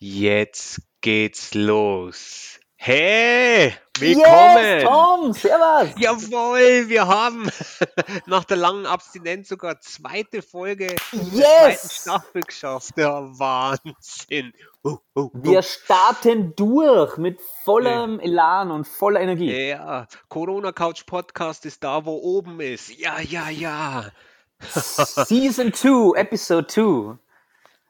Jetzt 0.00 0.80
geht's 1.00 1.54
los. 1.54 2.60
Hey, 2.76 3.74
willkommen. 3.98 4.64
Yes, 4.64 4.84
Tom, 4.84 5.32
servus. 5.32 5.90
Jawohl, 5.98 6.88
wir 6.88 7.08
haben 7.08 7.50
nach 8.26 8.44
der 8.44 8.58
langen 8.58 8.86
Abstinenz 8.86 9.48
sogar 9.48 9.80
zweite 9.80 10.40
Folge 10.40 10.94
yes. 11.10 11.30
der 11.32 11.40
zweiten 11.40 11.90
Staffel 11.90 12.42
geschafft. 12.42 12.96
Ja, 12.96 13.22
Wahnsinn. 13.40 14.52
Uh, 14.84 14.98
uh, 15.16 15.20
uh. 15.20 15.30
Wir 15.34 15.62
starten 15.62 16.54
durch 16.54 17.16
mit 17.16 17.40
vollem 17.64 18.20
Elan 18.20 18.70
und 18.70 18.86
voller 18.86 19.18
Energie. 19.18 19.70
Ja, 19.70 20.06
Corona 20.28 20.70
Couch 20.70 21.06
Podcast 21.06 21.66
ist 21.66 21.82
da, 21.82 22.04
wo 22.04 22.12
oben 22.18 22.60
ist. 22.60 22.96
Ja, 22.96 23.18
ja, 23.18 23.48
ja. 23.48 24.12
Season 24.60 25.72
2, 25.72 26.16
Episode 26.20 26.68
2. 26.68 27.18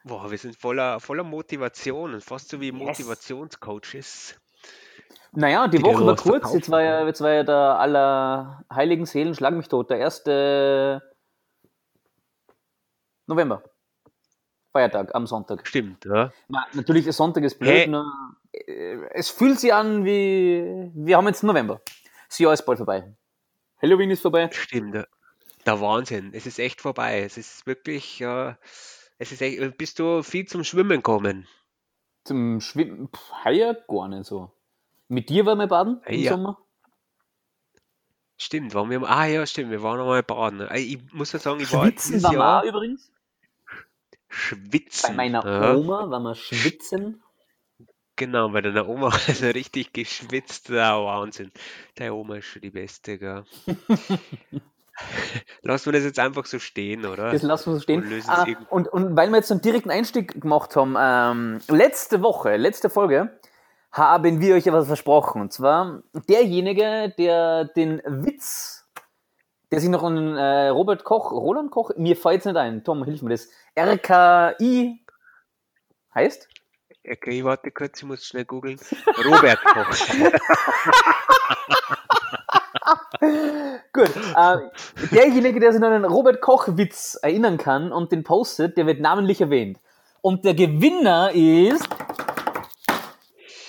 Boah, 0.09 0.31
wir 0.31 0.39
sind 0.39 0.57
voller, 0.57 1.01
voller 1.01 1.23
Motivation, 1.23 2.19
fast 2.23 2.49
so 2.49 2.61
wie 2.63 2.73
Motivationscoaches. 2.73 4.35
Naja, 5.33 5.69
die, 5.69 5.77
die 5.77 5.85
Woche 5.85 6.07
war 6.07 6.17
kurz. 6.17 6.55
Jetzt 6.55 6.71
war, 6.71 6.83
ja, 6.83 7.07
jetzt 7.07 7.21
war 7.21 7.31
ja 7.31 7.43
der 7.45 7.79
aller 7.79 8.65
heiligen 8.73 9.05
Seelen, 9.05 9.35
schlag 9.35 9.53
mich 9.53 9.69
tot, 9.69 9.91
der 9.91 10.03
1. 10.03 10.23
November. 13.27 13.63
Feiertag 14.73 15.15
am 15.15 15.27
Sonntag. 15.27 15.67
Stimmt, 15.67 16.07
ja. 16.07 16.33
Na, 16.49 16.67
natürlich, 16.73 17.05
der 17.05 17.13
Sonntag 17.13 17.45
ist 17.45 17.59
blöd. 17.59 17.71
Hey. 17.71 17.87
Nur, 17.89 18.11
äh, 18.53 18.97
es 19.13 19.29
fühlt 19.29 19.61
sich 19.61 19.75
an 19.75 20.07
wie, 20.07 20.91
wir 20.95 21.19
haben 21.19 21.27
jetzt 21.27 21.43
November. 21.43 21.83
Das 22.29 22.39
Jahr 22.39 22.55
ist 22.55 22.65
bald 22.65 22.79
vorbei. 22.79 23.15
Halloween 23.83 24.11
ist 24.11 24.23
vorbei. 24.23 24.49
Stimmt, 24.53 24.95
ja. 24.95 25.05
der 25.67 25.81
Wahnsinn. 25.83 26.31
Es 26.33 26.47
ist 26.47 26.59
echt 26.59 26.81
vorbei. 26.81 27.21
Es 27.21 27.37
ist 27.37 27.67
wirklich, 27.67 28.19
ja. 28.21 28.57
Es 29.19 29.33
ist 29.33 29.43
echt, 29.43 29.77
bist 29.77 29.99
du 29.99 30.23
viel 30.23 30.47
zum 30.47 30.65
Schwimmen 30.65 30.99
gekommen? 30.99 31.47
Zum 32.25 32.61
Schwimmen? 32.61 33.09
Heuer 33.45 33.75
gar 33.89 34.09
nicht 34.09 34.27
so. 34.27 34.53
Mit 35.09 35.29
dir 35.29 35.45
waren 35.47 35.59
wir 35.59 35.67
baden 35.67 36.01
im 36.07 36.21
ja. 36.21 36.33
Sommer? 36.33 36.59
Stimmt, 38.37 38.75
waren 38.75 38.89
wir. 38.91 39.03
Ah 39.03 39.27
ja, 39.27 39.45
stimmt, 39.47 39.71
wir 39.71 39.83
waren 39.83 39.99
einmal 39.99 40.23
baden. 40.23 40.61
Äh, 40.61 40.79
ich 40.79 41.13
muss 41.13 41.33
ja 41.33 41.41
sagen, 41.41 41.61
ich 41.61 41.73
war. 41.73 41.85
Schwitzen 41.85 42.23
war 42.23 42.33
Jahr, 42.33 42.65
übrigens. 42.65 43.11
Schwitzen. 44.29 45.09
Bei 45.09 45.15
meiner 45.15 45.45
ja. 45.45 45.75
Oma 45.75 46.09
waren 46.11 46.23
wir 46.23 46.35
schwitzen. 46.37 47.23
Genau, 48.15 48.49
bei 48.51 48.61
deiner 48.61 48.89
Oma 48.89 49.09
ist 49.29 49.43
er 49.43 49.55
richtig 49.55 49.93
geschwitzt. 49.93 50.69
Ja, 50.69 51.03
Wahnsinn. 51.05 51.51
Deine 51.97 52.15
Oma 52.15 52.37
ist 52.37 52.47
schon 52.47 52.63
die 52.63 52.71
Beste, 52.71 53.19
gell? 53.19 53.45
Lassen 55.63 55.87
wir 55.87 55.93
das 55.93 56.05
jetzt 56.05 56.19
einfach 56.19 56.47
so 56.47 56.59
stehen, 56.59 57.07
oder? 57.07 57.31
Das 57.31 57.43
lassen 57.43 57.71
wir 57.71 57.75
so 57.75 57.81
stehen. 57.81 58.05
Und, 58.05 58.29
ah, 58.29 58.47
und, 58.71 58.89
und, 58.89 59.17
weil 59.17 59.31
wir 59.31 59.37
jetzt 59.37 59.51
einen 59.51 59.61
direkten 59.61 59.91
Einstieg 59.91 60.41
gemacht 60.41 60.77
haben, 60.77 60.97
ähm, 60.99 61.61
letzte 61.69 62.23
Woche, 62.23 62.57
letzte 62.57 62.91
Folge, 62.91 63.39
haben 63.93 64.41
wir 64.41 64.55
euch 64.55 64.67
etwas 64.67 64.87
versprochen. 64.87 65.41
Und 65.41 65.53
zwar 65.53 66.03
derjenige, 66.29 67.15
der 67.19 67.65
den 67.65 68.03
Witz, 68.05 68.87
der 69.71 69.81
sich 69.81 69.91
noch 69.91 70.03
an 70.03 70.37
äh, 70.37 70.69
Robert 70.69 71.05
Koch, 71.05 71.33
Roland 71.33 71.71
Koch, 71.71 71.91
mir 71.97 72.17
fällt 72.17 72.41
es 72.41 72.47
nicht 72.47 72.57
ein, 72.57 72.85
Tom, 72.85 73.05
hilf 73.05 73.23
mir 73.23 73.31
das, 73.31 73.49
RKI 73.79 75.05
heißt? 76.15 76.49
Okay, 77.11 77.45
warte 77.45 77.71
kurz, 77.71 77.99
ich 77.99 78.05
muss 78.05 78.27
schnell 78.27 78.45
googeln. 78.45 78.79
Robert 79.25 79.65
Koch. 79.65 79.89
Gut. 83.93 84.11
Äh, 84.37 84.57
derjenige, 85.13 85.61
der 85.61 85.73
sich 85.73 85.83
an 85.83 85.93
den 85.93 86.05
Robert 86.05 86.41
Koch-Witz 86.41 87.19
erinnern 87.21 87.59
kann 87.59 87.93
und 87.93 88.13
den 88.13 88.25
postet, 88.25 88.77
der 88.77 88.87
wird 88.87 89.01
namentlich 89.01 89.41
erwähnt. 89.41 89.79
Und 90.21 90.45
der 90.45 90.55
Gewinner 90.55 91.31
ist. 91.33 91.89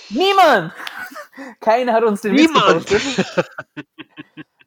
Niemand! 0.09 0.73
Keiner 1.61 1.93
hat 1.93 2.03
uns 2.03 2.21
den 2.21 2.33
Niemand. 2.33 2.91
Witz 2.91 3.15
gepostet. 3.15 3.49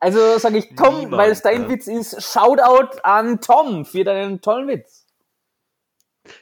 Also 0.02 0.36
sage 0.38 0.58
ich 0.58 0.74
Tom, 0.74 1.12
weil 1.12 1.30
es 1.30 1.42
dein 1.42 1.62
ja. 1.62 1.68
Witz 1.68 1.86
ist, 1.86 2.20
Shoutout 2.20 2.98
an 3.04 3.40
Tom 3.40 3.84
für 3.84 4.02
deinen 4.02 4.40
tollen 4.40 4.66
Witz. 4.66 5.01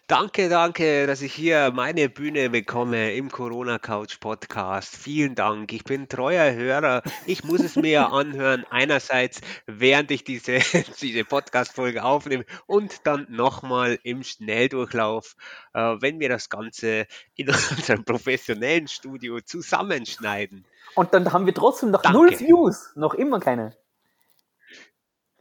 Danke, 0.07 0.51
danke, 0.51 1.07
dass 1.07 1.23
ich 1.23 1.33
hier 1.33 1.71
meine 1.73 2.11
Bühne 2.11 2.51
bekomme 2.51 3.15
im 3.15 3.31
Corona 3.31 3.79
Couch 3.79 4.21
Podcast. 4.21 4.95
Vielen 4.95 5.35
Dank. 5.35 5.73
Ich 5.73 5.85
bin 5.85 6.07
treuer 6.09 6.53
Hörer. 6.53 7.03
Ich 7.25 7.45
muss 7.45 7.61
es 7.61 7.77
mir 7.77 8.09
anhören. 8.13 8.67
Einerseits, 8.69 9.41
während 9.67 10.11
ich 10.11 10.23
diese, 10.25 10.59
diese 11.01 11.25
Podcast-Folge 11.25 12.05
aufnehme 12.05 12.45
und 12.67 13.07
dann 13.07 13.27
nochmal 13.31 13.99
im 14.03 14.23
Schnelldurchlauf, 14.23 15.37
äh, 15.73 15.97
wenn 16.01 16.21
wir 16.21 16.29
das 16.29 16.51
Ganze 16.51 17.07
in 17.37 17.49
unserem 17.77 18.05
professionellen 18.05 18.87
Studio 18.87 19.41
zusammenschneiden. 19.41 20.67
Und 20.95 21.15
dann 21.15 21.33
haben 21.33 21.47
wir 21.47 21.55
trotzdem 21.55 21.91
noch 21.91 22.03
danke. 22.03 22.19
null 22.19 22.39
Views. 22.39 22.91
Noch 22.97 23.15
immer 23.15 23.41
keine. 23.41 23.77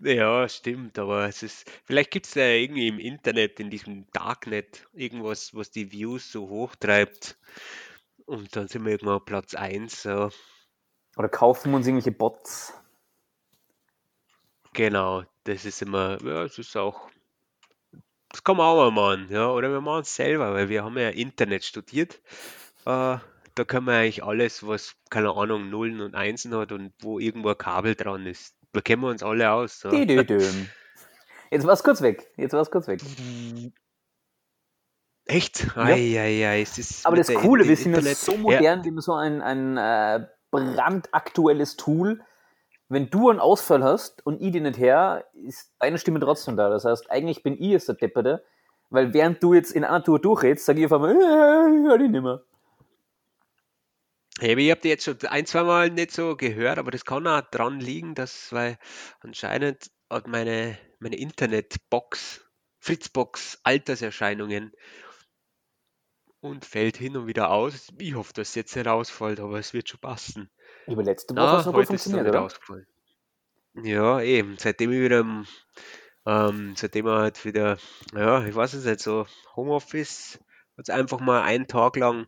Ja, 0.02 0.48
stimmt, 0.48 0.98
aber 0.98 1.28
es 1.28 1.44
ist, 1.44 1.70
vielleicht 1.84 2.12
gibt 2.12 2.26
es 2.26 2.36
ja 2.36 2.46
irgendwie 2.46 2.88
im 2.88 3.00
Internet, 3.00 3.60
in 3.60 3.70
diesem 3.70 4.10
Darknet, 4.12 4.88
irgendwas, 4.94 5.54
was 5.54 5.72
die 5.72 5.92
Views 5.92 6.32
so 6.32 6.48
hochtreibt. 6.48 7.38
Und 8.26 8.56
dann 8.56 8.68
sind 8.68 8.86
wir 8.86 8.92
irgendwann 8.92 9.16
auf 9.16 9.26
Platz 9.26 9.56
1. 9.56 10.04
So. 10.04 10.30
Oder 11.18 11.30
kaufen 11.30 11.72
wir 11.72 11.78
uns 11.78 11.88
irgendwelche 11.88 12.18
Bots. 12.18 12.74
Genau, 14.74 15.24
das 15.44 15.66
ist 15.66 15.82
immer, 15.82 16.18
ja, 16.24 16.44
es 16.44 16.58
ist 16.60 16.78
auch, 16.78 17.10
das 18.30 18.44
kann 18.44 18.56
man 18.56 18.68
auch 18.68 18.92
mal 18.92 18.92
machen, 18.92 19.28
ja, 19.30 19.50
oder 19.50 19.70
wir 19.72 19.82
machen 19.82 20.02
es 20.02 20.16
selber, 20.16 20.54
weil 20.54 20.70
wir 20.70 20.84
haben 20.84 20.98
ja 20.98 21.10
Internet 21.10 21.66
studiert. 21.66 22.22
Äh, 22.86 23.18
da 23.56 23.66
können 23.66 23.88
wir 23.88 23.96
eigentlich 23.96 24.24
alles, 24.24 24.66
was, 24.66 24.96
keine 25.10 25.34
Ahnung, 25.34 25.70
Nullen 25.70 26.00
und 26.00 26.16
Einsen 26.16 26.56
hat 26.56 26.72
und 26.72 26.94
wo 27.00 27.20
irgendwo 27.20 27.50
ein 27.50 27.58
Kabel 27.58 27.96
dran 27.96 28.26
ist, 28.26 28.56
da 28.74 28.82
kennen 28.82 29.02
wir 29.02 29.10
uns 29.10 29.24
alle 29.24 29.52
aus. 29.52 29.80
So. 29.80 29.90
Jetzt 31.52 31.66
war 31.66 31.74
es 31.74 31.84
kurz 31.84 32.02
weg. 32.02 32.32
Jetzt 32.38 32.54
war 32.54 32.62
es 32.62 32.70
kurz 32.72 32.88
weg. 32.88 33.02
Echt? 35.26 35.78
Ei, 35.78 35.98
ja. 35.98 36.22
ei, 36.22 36.48
ei. 36.48 36.62
Es 36.62 36.78
ist 36.78 37.06
Aber 37.06 37.16
das 37.16 37.32
Coole, 37.34 37.68
wir 37.68 37.76
sind 37.76 37.94
jetzt 37.94 38.26
so 38.26 38.36
modern, 38.36 38.64
ja. 38.64 38.84
wir 38.84 38.92
haben 38.92 39.02
so 39.02 39.14
ein, 39.14 39.42
ein 39.42 39.78
äh, 39.78 40.26
brandaktuelles 40.50 41.76
Tool. 41.78 42.22
Wenn 42.88 43.12
du 43.12 43.30
einen 43.30 43.40
Ausfall 43.40 43.84
hast 43.84 44.26
und 44.26 44.42
ich 44.42 44.52
den 44.52 44.64
nicht 44.64 44.80
her, 44.80 45.26
ist 45.34 45.72
deine 45.78 46.00
Stimme 46.00 46.20
trotzdem 46.20 46.58
da. 46.58 46.70
Das 46.70 46.86
heißt, 46.86 47.12
eigentlich 47.12 47.44
bin 47.44 47.54
ich 47.54 47.70
jetzt 47.70 47.88
der 47.88 47.96
Depperte, 47.96 48.44
weil 48.90 49.14
während 49.14 49.44
du 49.44 49.54
jetzt 49.54 49.72
in 49.72 49.84
einer 49.84 50.04
Tour 50.04 50.20
durchredest, 50.20 50.66
sage 50.66 50.80
ich 50.80 50.88
auf 50.88 50.94
einmal, 50.94 51.12
äh, 51.16 51.88
höre 51.88 52.00
dich 52.00 52.10
nicht 52.10 52.24
mehr. 52.24 52.42
Hey, 54.42 54.58
ich 54.58 54.72
habe 54.72 54.80
die 54.80 54.88
jetzt 54.88 55.04
schon 55.04 55.18
ein, 55.28 55.46
zwei 55.46 55.64
Mal 55.64 55.90
nicht 55.90 56.12
so 56.12 56.38
gehört, 56.38 56.78
aber 56.78 56.92
das 56.92 57.04
kann 57.04 57.28
auch 57.28 57.42
dran 57.42 57.82
liegen, 57.82 58.16
dass, 58.16 58.54
weil 58.54 58.78
anscheinend 59.20 59.92
hat 60.10 60.28
meine, 60.28 60.78
meine 61.00 61.18
Internetbox, 61.18 62.40
Fritzbox, 62.80 63.60
Alterserscheinungen 63.64 64.72
und 66.40 66.64
fällt 66.64 66.96
hin 66.96 67.18
und 67.18 67.28
wieder 67.28 67.50
aus. 67.50 67.90
Ich 67.98 68.16
hoffe, 68.16 68.32
dass 68.32 68.50
es 68.50 68.56
jetzt 68.56 68.78
nicht 68.78 68.88
ausfällt, 68.88 69.42
aber 69.42 69.60
es 69.60 69.74
wird 69.74 69.90
schon 69.90 70.00
passen. 70.00 70.50
Über 70.88 71.04
letzte 71.04 71.36
Woche 71.36 71.52
hat 71.52 71.60
es 71.60 71.66
noch 71.66 71.86
funktioniert, 71.86 72.28
oder? 72.30 72.42
Ausgefallen. 72.44 72.88
Ja, 73.84 74.22
eben. 74.22 74.56
Seitdem 74.58 74.94
ich 74.94 75.02
wieder, 75.02 75.46
ähm, 76.26 76.76
seitdem 76.78 77.08
er 77.08 77.18
halt 77.18 77.44
wieder, 77.44 77.78
ja, 78.14 78.46
ich 78.46 78.56
weiß 78.56 78.74
es 78.74 78.86
nicht, 78.86 79.02
so 79.02 79.28
Homeoffice, 79.58 80.40
hat 80.78 80.88
es 80.88 80.90
einfach 80.90 81.20
mal 81.20 81.42
einen 81.42 81.68
Tag 81.68 81.98
lang 81.98 82.28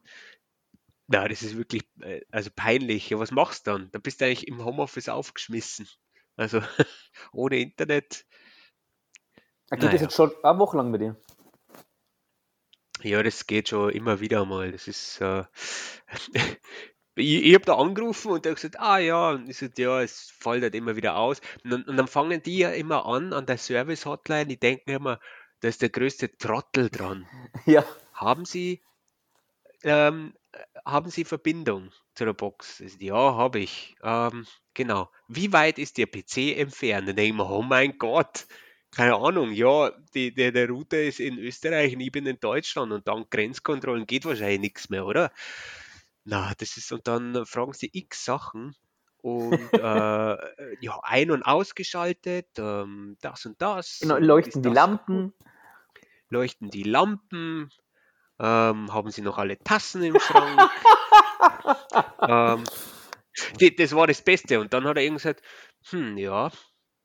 ja, 1.11 1.27
das 1.27 1.43
ist 1.43 1.57
wirklich 1.57 1.83
äh, 2.01 2.21
also 2.31 2.49
peinlich. 2.55 3.09
Ja, 3.09 3.19
was 3.19 3.31
machst 3.31 3.67
du 3.67 3.71
dann? 3.71 3.89
Da 3.91 3.99
bist 3.99 4.21
du 4.21 4.25
eigentlich 4.25 4.47
im 4.47 4.63
Homeoffice 4.63 5.09
aufgeschmissen. 5.09 5.87
Also 6.35 6.61
ohne 7.33 7.59
Internet. 7.59 8.25
Da 9.69 9.75
geht 9.75 9.85
naja. 9.85 9.93
das 9.93 10.01
jetzt 10.01 10.15
schon 10.15 10.31
eine 10.43 10.59
Woche 10.59 10.77
lang 10.77 10.91
bei 10.91 10.97
dir? 10.97 11.15
Ja, 13.03 13.23
das 13.23 13.47
geht 13.47 13.69
schon 13.69 13.89
immer 13.91 14.19
wieder 14.19 14.45
mal. 14.45 14.71
Das 14.71 14.87
ist, 14.87 15.21
äh, 15.21 15.43
ich, 17.15 17.45
ich 17.45 17.53
habe 17.53 17.65
da 17.65 17.75
angerufen 17.75 18.31
und 18.31 18.45
der 18.45 18.53
gesagt, 18.53 18.79
ah 18.79 18.99
ja, 18.99 19.31
und 19.31 19.49
ich 19.49 19.57
so, 19.57 19.67
ja, 19.77 20.01
es 20.01 20.31
fällt 20.39 20.63
halt 20.63 20.75
immer 20.75 20.95
wieder 20.95 21.17
aus. 21.17 21.41
Und 21.63 21.71
dann, 21.71 21.83
und 21.83 21.97
dann 21.97 22.07
fangen 22.07 22.43
die 22.43 22.59
ja 22.59 22.71
immer 22.71 23.05
an, 23.05 23.33
an 23.33 23.45
der 23.45 23.57
Service-Hotline, 23.57 24.47
die 24.47 24.59
denken 24.59 24.91
immer, 24.91 25.19
da 25.61 25.67
ist 25.67 25.81
der 25.81 25.89
größte 25.89 26.37
Trottel 26.37 26.89
dran. 26.89 27.27
Ja. 27.65 27.85
Haben 28.13 28.45
Sie 28.45 28.83
ähm, 29.83 30.33
haben 30.85 31.09
Sie 31.09 31.25
Verbindung 31.25 31.91
zu 32.15 32.25
der 32.25 32.33
Box? 32.33 32.83
Ja, 32.99 33.35
habe 33.35 33.59
ich. 33.59 33.95
Ähm, 34.03 34.45
genau. 34.73 35.11
Wie 35.27 35.53
weit 35.53 35.79
ist 35.79 35.97
Ihr 35.97 36.07
PC 36.07 36.57
entfernt? 36.57 37.07
Dann 37.07 37.15
denke 37.15 37.31
ich 37.31 37.33
mir, 37.33 37.49
oh 37.49 37.61
mein 37.61 37.97
Gott, 37.97 38.47
keine 38.91 39.15
Ahnung, 39.15 39.51
ja, 39.51 39.91
die, 40.13 40.33
die, 40.33 40.51
der 40.51 40.69
Router 40.69 41.01
ist 41.01 41.19
in 41.19 41.37
Österreich 41.37 41.95
und 41.95 42.01
ich 42.01 42.11
bin 42.11 42.25
in 42.25 42.39
Deutschland 42.39 42.91
und 42.91 43.07
dann 43.07 43.25
Grenzkontrollen 43.29 44.05
geht 44.05 44.25
wahrscheinlich 44.25 44.59
nichts 44.59 44.89
mehr, 44.89 45.05
oder? 45.05 45.31
Na, 46.25 46.53
das 46.57 46.77
ist, 46.77 46.91
und 46.91 47.07
dann 47.07 47.45
fragen 47.45 47.73
sie 47.73 47.89
x 47.93 48.25
Sachen 48.25 48.75
und 49.21 49.53
äh, 49.73 50.37
ja, 50.81 50.99
ein- 51.03 51.31
und 51.31 51.43
ausgeschaltet, 51.43 52.47
ähm, 52.57 53.17
das 53.21 53.45
und 53.45 53.61
das. 53.61 53.99
Genau, 54.01 54.17
leuchten 54.17 54.61
die 54.61 54.69
Lampen. 54.69 55.33
Leuchten 56.29 56.69
die 56.69 56.83
Lampen, 56.83 57.69
Ähm, 58.41 58.91
haben 58.91 59.11
Sie 59.11 59.21
noch 59.21 59.37
alle 59.37 59.59
Tassen 59.59 60.01
im 60.01 60.19
Schrank? 60.19 60.59
ähm, 62.27 62.63
die, 63.59 63.75
das 63.75 63.95
war 63.95 64.07
das 64.07 64.23
Beste. 64.23 64.59
Und 64.59 64.73
dann 64.73 64.85
hat 64.85 64.97
er 64.97 65.03
irgendwie 65.03 65.21
gesagt, 65.21 65.43
hm, 65.91 66.17
ja, 66.17 66.51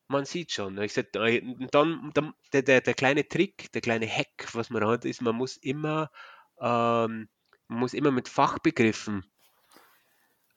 man 0.09 0.25
sieht 0.25 0.53
schon. 0.53 0.79
Ich 0.79 0.95
sag, 0.95 1.15
äh, 1.15 1.43
dann, 1.71 2.11
dann 2.15 2.33
der, 2.55 2.63
der, 2.63 2.81
der 2.81 2.95
kleine 2.95 3.29
Trick, 3.29 3.71
der 3.73 3.83
kleine 3.83 4.09
Hack, 4.09 4.49
was 4.55 4.71
man 4.71 4.87
hat, 4.87 5.05
ist, 5.05 5.21
man 5.21 5.37
muss 5.37 5.59
immer, 5.59 6.11
ähm, 6.59 7.29
man 7.69 7.81
muss 7.81 7.93
immer 7.93 8.13
mit 8.13 8.31
Fachbegriffen 8.31 9.31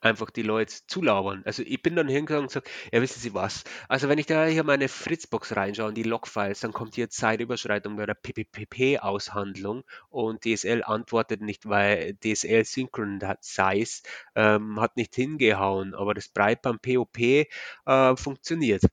einfach 0.02 0.30
die 0.30 0.42
Leute 0.42 0.74
zulabern. 0.88 1.42
Also 1.46 1.64
ich 1.64 1.82
bin 1.82 1.96
dann 1.96 2.08
hingegangen 2.08 2.44
und 2.44 2.48
gesagt, 2.48 2.70
ja 2.92 3.02
wissen 3.02 3.20
Sie 3.20 3.34
was, 3.34 3.64
also 3.88 4.10
wenn 4.10 4.18
ich 4.18 4.26
da 4.26 4.46
hier 4.46 4.64
meine 4.64 4.88
Fritzbox 4.88 5.56
reinschaue 5.56 5.90
und 5.90 5.96
die 5.96 6.04
Logfiles, 6.04 6.62
dann 6.62 6.74
kommt 6.74 6.96
hier 6.96 7.10
Zeitüberschreitung 7.10 7.98
bei 7.98 8.06
der 8.06 8.16
PPP-Aushandlung 8.16 9.84
und 10.10 10.44
DSL 10.44 10.84
antwortet 10.84 11.42
nicht, 11.42 11.68
weil 11.68 12.16
DSL 12.16 12.66
Synchron 12.66 13.20
Size 13.42 14.02
ähm, 14.36 14.80
hat 14.80 14.96
nicht 14.96 15.16
hingehauen, 15.16 15.94
aber 15.96 16.14
das 16.14 16.30
Breitband 16.30 16.82
POP 16.82 17.18
äh, 17.20 18.16
funktioniert. 18.16 18.84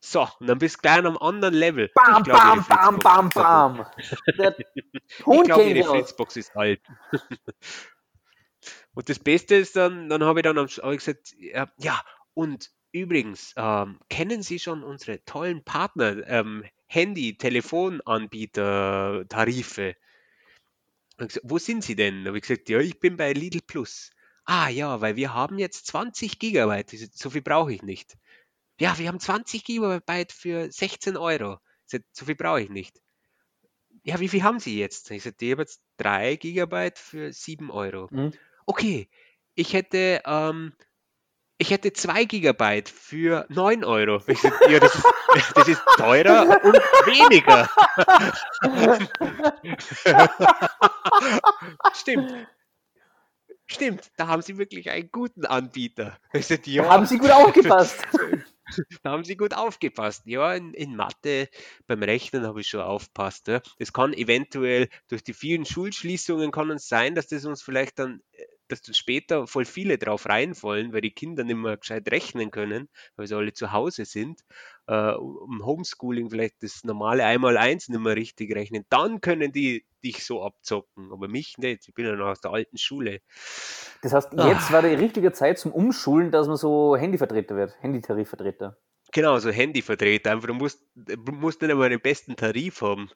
So, 0.00 0.28
und 0.38 0.46
dann 0.46 0.58
bist 0.58 0.76
du 0.76 0.80
gleich 0.82 1.04
am 1.04 1.18
anderen 1.18 1.54
Level. 1.54 1.90
Bam, 1.94 2.22
bam, 2.22 2.64
bam, 2.68 2.98
bam, 2.98 3.28
bam. 3.30 3.86
ich 3.96 5.42
glaube, 5.44 5.64
ihre 5.64 5.84
Fritzbox 5.88 6.36
ist 6.36 6.56
alt. 6.56 6.80
und 8.98 9.08
das 9.08 9.20
Beste 9.20 9.54
ist 9.54 9.76
dann, 9.76 10.08
dann 10.08 10.24
habe 10.24 10.40
ich 10.40 10.42
dann 10.42 10.58
hab 10.58 10.66
ich 10.66 10.98
gesagt, 10.98 11.32
ja, 11.38 11.72
ja, 11.78 12.02
und 12.34 12.72
übrigens, 12.90 13.54
ähm, 13.56 14.00
kennen 14.08 14.42
Sie 14.42 14.58
schon 14.58 14.82
unsere 14.82 15.24
tollen 15.24 15.62
Partner, 15.62 16.26
ähm, 16.26 16.64
Handy, 16.86 17.38
Telefonanbieter, 17.38 19.24
Tarife? 19.28 19.94
Gesagt, 21.16 21.44
wo 21.44 21.58
sind 21.58 21.84
Sie 21.84 21.94
denn? 21.94 22.24
Da 22.24 22.30
habe 22.30 22.38
ich 22.38 22.42
gesagt, 22.42 22.68
ja, 22.68 22.80
ich 22.80 22.98
bin 22.98 23.16
bei 23.16 23.32
Lidl 23.32 23.60
Plus. 23.64 24.10
Ah 24.44 24.68
ja, 24.68 25.00
weil 25.00 25.14
wir 25.14 25.32
haben 25.32 25.60
jetzt 25.60 25.86
20 25.86 26.40
Gigabyte, 26.40 26.90
so 27.12 27.30
viel 27.30 27.42
brauche 27.42 27.72
ich 27.72 27.84
nicht. 27.84 28.18
Ja, 28.80 28.98
wir 28.98 29.06
haben 29.06 29.20
20 29.20 29.62
Gigabyte 29.62 30.32
für 30.32 30.72
16 30.72 31.16
Euro. 31.16 31.60
Sag, 31.84 32.02
so 32.10 32.24
viel 32.24 32.34
brauche 32.34 32.62
ich 32.62 32.68
nicht. 32.68 33.00
Ja, 34.02 34.18
wie 34.18 34.28
viel 34.28 34.42
haben 34.42 34.58
Sie 34.58 34.76
jetzt? 34.76 35.08
Ich 35.12 35.22
sagte, 35.22 35.44
ich 35.44 35.52
habe 35.52 35.62
jetzt 35.62 35.82
3 35.98 36.34
Gigabyte 36.34 36.98
für 36.98 37.32
7 37.32 37.70
Euro. 37.70 38.08
Mhm. 38.10 38.32
Okay, 38.68 39.08
ich 39.54 39.72
hätte, 39.72 40.20
ähm, 40.26 40.74
ich 41.56 41.70
hätte 41.70 41.94
2 41.94 42.26
Gigabyte 42.26 42.90
für 42.90 43.46
9 43.48 43.82
Euro. 43.82 44.22
Ich 44.26 44.42
sag, 44.42 44.52
ja, 44.68 44.78
das 44.78 44.94
ist, 44.94 45.06
das 45.54 45.68
ist 45.68 45.82
teurer 45.96 46.62
und 46.62 46.74
weniger. 47.06 47.66
Stimmt. 51.94 52.46
Stimmt, 53.64 54.10
da 54.18 54.26
haben 54.26 54.42
Sie 54.42 54.58
wirklich 54.58 54.90
einen 54.90 55.10
guten 55.10 55.46
Anbieter. 55.46 56.18
Sag, 56.34 56.66
ja. 56.66 56.82
Da 56.82 56.90
haben 56.90 57.06
Sie 57.06 57.16
gut 57.16 57.30
aufgepasst. 57.30 58.02
da 59.02 59.10
haben 59.10 59.24
Sie 59.24 59.36
gut 59.38 59.54
aufgepasst. 59.54 60.26
Ja, 60.26 60.52
in, 60.54 60.74
in 60.74 60.94
Mathe, 60.94 61.48
beim 61.86 62.02
Rechnen 62.02 62.46
habe 62.46 62.60
ich 62.60 62.68
schon 62.68 62.82
aufpasst. 62.82 63.48
Ja. 63.48 63.62
Es 63.78 63.94
kann 63.94 64.12
eventuell 64.12 64.90
durch 65.08 65.24
die 65.24 65.32
vielen 65.32 65.64
Schulschließungen 65.64 66.50
kann 66.50 66.70
es 66.70 66.86
sein, 66.86 67.14
dass 67.14 67.28
das 67.28 67.46
uns 67.46 67.62
vielleicht 67.62 67.98
dann 67.98 68.20
äh, 68.32 68.44
dass 68.68 68.82
dann 68.82 68.94
später 68.94 69.46
voll 69.46 69.64
viele 69.64 69.98
drauf 69.98 70.26
reinfallen, 70.26 70.92
weil 70.92 71.00
die 71.00 71.10
Kinder 71.10 71.44
nicht 71.44 71.56
mehr 71.56 71.76
gescheit 71.76 72.10
rechnen 72.10 72.50
können, 72.50 72.88
weil 73.16 73.26
sie 73.26 73.36
alle 73.36 73.52
zu 73.52 73.72
Hause 73.72 74.04
sind, 74.04 74.40
äh, 74.86 75.12
um 75.12 75.64
Homeschooling 75.64 76.30
vielleicht 76.30 76.62
das 76.62 76.84
normale 76.84 77.24
Einmal-Eins 77.24 77.88
nicht 77.88 78.00
mehr 78.00 78.16
richtig 78.16 78.54
rechnen. 78.54 78.84
Dann 78.88 79.20
können 79.20 79.52
die 79.52 79.84
dich 80.04 80.24
so 80.24 80.42
abzocken, 80.42 81.12
aber 81.12 81.28
mich 81.28 81.58
nicht. 81.58 81.88
Ich 81.88 81.94
bin 81.94 82.06
ja 82.06 82.14
noch 82.14 82.28
aus 82.28 82.40
der 82.40 82.52
alten 82.52 82.78
Schule. 82.78 83.20
Das 84.02 84.12
heißt, 84.12 84.32
jetzt 84.32 84.70
ah. 84.70 84.72
war 84.72 84.82
die 84.82 84.94
richtige 84.94 85.32
Zeit 85.32 85.58
zum 85.58 85.72
Umschulen, 85.72 86.30
dass 86.30 86.46
man 86.46 86.56
so 86.56 86.96
Handyvertreter 86.96 87.56
wird, 87.56 87.74
Handytarifvertreter. 87.80 88.76
Genau, 89.12 89.38
so 89.38 89.50
Handyvertreter. 89.50 90.30
Einfach, 90.32 90.48
du 90.48 90.54
musst, 90.54 90.86
du 90.94 91.32
musst 91.32 91.62
nicht 91.62 91.70
einmal 91.70 91.88
den 91.88 92.00
besten 92.00 92.36
Tarif 92.36 92.82
haben. 92.82 93.10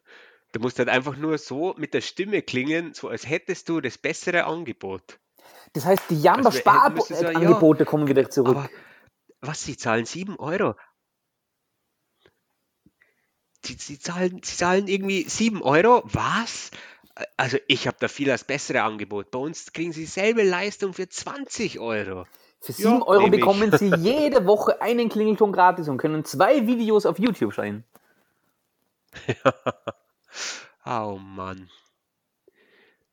Du 0.52 0.60
musst 0.60 0.78
halt 0.78 0.88
einfach 0.88 1.16
nur 1.16 1.38
so 1.38 1.75
mit 1.78 1.94
der 1.94 2.02
Stimme 2.02 2.43
klingen, 2.43 2.93
so 2.93 3.08
als 3.08 3.28
hättest 3.28 3.69
du 3.69 3.81
das 3.81 3.99
bessere 3.99 4.44
Angebot. 4.44 5.19
Das 5.72 5.84
heißt, 5.84 6.04
die 6.10 6.20
Jamba-Sparangebote 6.20 7.84
ja, 7.84 7.84
kommen 7.84 8.08
wieder 8.08 8.28
zurück. 8.28 8.56
Aber 8.56 8.70
was, 9.40 9.64
sie 9.64 9.76
zahlen 9.76 10.04
7 10.04 10.37
Euro? 10.38 10.75
Sie, 13.64 13.75
sie, 13.75 13.99
zahlen, 13.99 14.40
sie 14.43 14.56
zahlen 14.56 14.88
irgendwie 14.88 15.28
7 15.28 15.62
Euro? 15.62 16.02
Was? 16.04 16.70
Also 17.37 17.58
ich 17.69 17.87
habe 17.87 17.96
da 18.00 18.08
viel 18.08 18.28
das 18.28 18.44
bessere 18.44 18.82
Angebot. 18.82 19.31
Bei 19.31 19.38
uns 19.38 19.72
kriegen 19.72 19.93
sie 19.93 20.06
selbe 20.06 20.43
Leistung 20.43 20.94
für 20.94 21.08
20 21.08 21.78
Euro. 21.78 22.26
Für 22.60 22.72
7 22.72 22.90
ja, 22.90 23.06
Euro 23.06 23.28
bekommen 23.28 23.76
sie 23.76 23.88
jede 23.99 24.46
Woche 24.46 24.81
einen 24.81 25.08
Klingelton 25.08 25.52
gratis 25.52 25.88
und 25.88 25.99
können 25.99 26.25
zwei 26.25 26.66
Videos 26.66 27.06
auf 27.06 27.19
YouTube 27.19 27.52
schauen. 27.52 27.84
oh 30.87 31.19
Mann. 31.20 31.69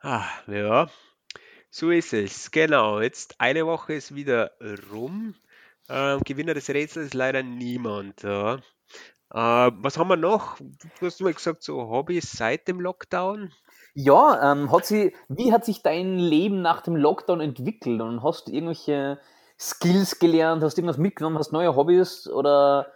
Ah, 0.02 0.26
ja. 0.48 0.90
So 1.72 1.92
ist 1.92 2.14
es, 2.14 2.52
genau. 2.52 3.00
Jetzt 3.00 3.40
eine 3.40 3.66
Woche 3.66 3.94
ist 3.94 4.16
wieder 4.16 4.52
rum. 4.92 5.36
Ähm, 5.88 6.22
Gewinner 6.26 6.54
des 6.54 6.70
Rätsels 6.70 7.08
ist 7.08 7.14
leider 7.14 7.44
niemand. 7.44 8.24
Ja. 8.24 8.56
Äh, 9.32 9.72
was 9.76 9.98
haben 9.98 10.08
wir 10.08 10.18
noch? 10.18 10.58
Du 10.58 11.06
hast 11.06 11.22
mal 11.22 11.34
gesagt, 11.34 11.64
so 11.64 11.90
Hobbys 11.90 12.32
seit 12.32 12.68
dem 12.68 12.80
Lockdown. 12.80 13.52
Ja, 13.94 14.52
ähm, 14.52 14.72
hat 14.72 14.86
sie, 14.86 15.16
wie 15.28 15.52
hat 15.52 15.66
sich 15.66 15.84
dein 15.84 16.18
Leben 16.18 16.62
nach 16.62 16.82
dem 16.82 16.96
Lockdown 16.96 17.42
entwickelt? 17.42 18.02
Und 18.02 18.24
hast 18.24 18.48
du 18.48 18.52
irgendwelche 18.52 19.20
Skills 19.60 20.20
gelernt? 20.20 20.64
Hast 20.64 20.78
du 20.78 20.82
irgendwas 20.82 20.98
mitgenommen? 20.98 21.38
Hast 21.38 21.52
neue 21.52 21.76
Hobbys? 21.76 22.28
Oder 22.28 22.92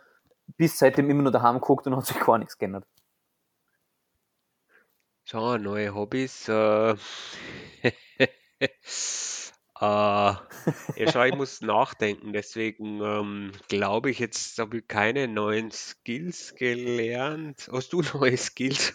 bist 0.58 0.80
seitdem 0.80 1.10
immer 1.10 1.24
nur 1.24 1.32
daheim 1.32 1.56
geguckt 1.56 1.86
und 1.88 1.96
hat 1.96 2.06
sich 2.06 2.20
gar 2.20 2.38
nichts 2.38 2.58
geändert? 2.58 2.86
So, 5.26 5.58
neue 5.58 5.94
Hobbys. 5.94 6.48
Äh, 6.50 6.96
Äh, 9.82 9.86
ja, 9.86 11.12
schau, 11.12 11.24
ich 11.24 11.36
muss 11.36 11.60
nachdenken. 11.62 12.32
Deswegen 12.32 13.02
ähm, 13.02 13.52
glaube 13.68 14.12
ich, 14.12 14.20
jetzt 14.20 14.58
habe 14.60 14.78
ich 14.78 14.88
keine 14.88 15.28
neuen 15.28 15.72
Skills 15.72 16.56
gelernt. 16.56 17.70
Hast 17.70 17.92
du 17.92 18.02
neue 18.14 18.38
Skills? 18.38 18.94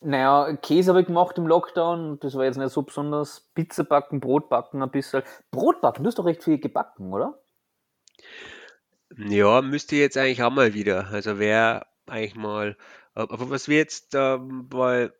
Naja, 0.00 0.54
Käse 0.56 0.90
habe 0.90 1.00
ich 1.00 1.06
gemacht 1.06 1.38
im 1.38 1.46
Lockdown. 1.46 2.18
Das 2.20 2.34
war 2.34 2.44
jetzt 2.44 2.58
nicht 2.58 2.72
so 2.72 2.82
besonders. 2.82 3.48
Pizza 3.54 3.84
backen, 3.84 4.20
Brot 4.20 4.50
backen 4.50 4.82
ein 4.82 4.90
bisschen. 4.90 5.22
Brot 5.50 5.80
backen, 5.80 6.02
du 6.02 6.08
hast 6.08 6.18
doch 6.18 6.26
recht 6.26 6.44
viel 6.44 6.58
gebacken, 6.58 7.12
oder? 7.14 7.40
Ja, 9.16 9.62
müsste 9.62 9.96
jetzt 9.96 10.18
eigentlich 10.18 10.42
auch 10.42 10.50
mal 10.50 10.74
wieder. 10.74 11.06
Also 11.10 11.38
wäre 11.38 11.86
eigentlich 12.06 12.34
mal. 12.34 12.76
Aber 13.14 13.48
was 13.48 13.68
wir 13.68 13.78
jetzt, 13.78 14.14
ähm, 14.14 14.66
weil 14.70 15.14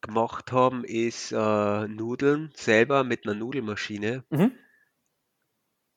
gemacht 0.00 0.52
haben, 0.52 0.84
ist 0.84 1.32
äh, 1.32 1.88
Nudeln 1.88 2.50
selber 2.54 3.04
mit 3.04 3.26
einer 3.26 3.34
Nudelmaschine. 3.34 4.24
Mhm. 4.30 4.52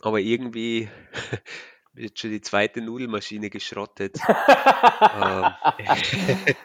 Aber 0.01 0.19
irgendwie 0.19 0.89
wird 1.93 2.19
schon 2.19 2.31
die 2.31 2.41
zweite 2.41 2.81
Nudelmaschine 2.81 3.49
geschrottet. 3.49 4.17
ähm, 4.27 5.53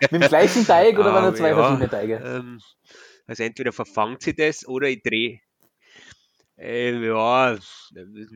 mit 0.01 0.13
dem 0.13 0.21
gleichen 0.29 0.67
Teig 0.67 0.99
oder 0.99 1.13
waren 1.13 1.25
da 1.25 1.35
zwei 1.35 1.49
ja, 1.51 1.55
verschiedene 1.55 1.91
Teige? 1.91 2.15
Ähm, 2.17 2.61
also 3.27 3.43
entweder 3.43 3.73
verfangt 3.73 4.23
sie 4.23 4.35
das 4.35 4.67
oder 4.67 4.89
ich 4.89 5.03
drehe. 5.03 5.41
Äh, 6.59 7.07
ja, 7.07 7.59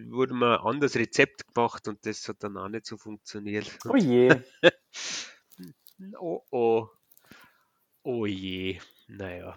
wurde 0.08 0.34
mal 0.34 0.58
ein 0.58 0.66
anderes 0.66 0.94
Rezept 0.96 1.46
gemacht 1.46 1.88
und 1.88 2.04
das 2.04 2.28
hat 2.28 2.42
dann 2.42 2.58
auch 2.58 2.68
nicht 2.68 2.84
so 2.84 2.98
funktioniert. 2.98 3.78
Oh 3.88 3.96
je. 3.96 4.34
oh 6.18 6.42
oh. 6.50 6.88
Oh 8.02 8.26
je, 8.26 8.78
naja. 9.08 9.54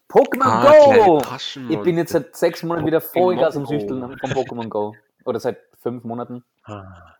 Pokémon 0.08 0.44
ah, 0.44 1.06
Go! 1.06 1.22
Ich 1.68 1.80
bin 1.82 1.96
jetzt 1.96 2.12
seit 2.12 2.36
sechs 2.36 2.62
Monaten 2.62 2.86
wieder 2.86 3.00
Vollgas 3.00 3.56
am 3.56 3.66
Süchteln 3.66 4.16
von 4.18 4.30
Pokémon 4.30 4.68
Go. 4.68 4.94
Oder 5.24 5.40
seit 5.40 5.58
fünf 5.80 6.04
Monaten. 6.04 6.44
Ah. 6.64 7.16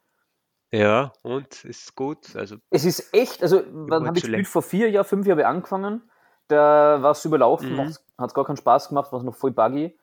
Ja, 0.72 1.12
und 1.22 1.64
ist 1.64 1.94
gut. 1.94 2.34
Also, 2.34 2.56
es 2.70 2.84
ist 2.84 3.12
echt, 3.14 3.42
also 3.42 3.62
wann 3.70 4.06
habe 4.06 4.18
ich 4.18 4.24
gespielt? 4.24 4.48
Vor 4.48 4.62
vier 4.62 4.90
Jahren, 4.90 5.04
fünf 5.04 5.26
Jahren 5.26 5.44
angefangen. 5.44 6.02
Da 6.48 7.02
war 7.02 7.12
es 7.12 7.24
überlaufen, 7.24 7.76
mhm. 7.76 7.94
hat 8.18 8.34
gar 8.34 8.44
keinen 8.44 8.56
Spaß 8.56 8.88
gemacht, 8.88 9.12
war 9.12 9.18
es 9.18 9.24
noch 9.24 9.34
voll 9.34 9.52
buggy. 9.52 9.96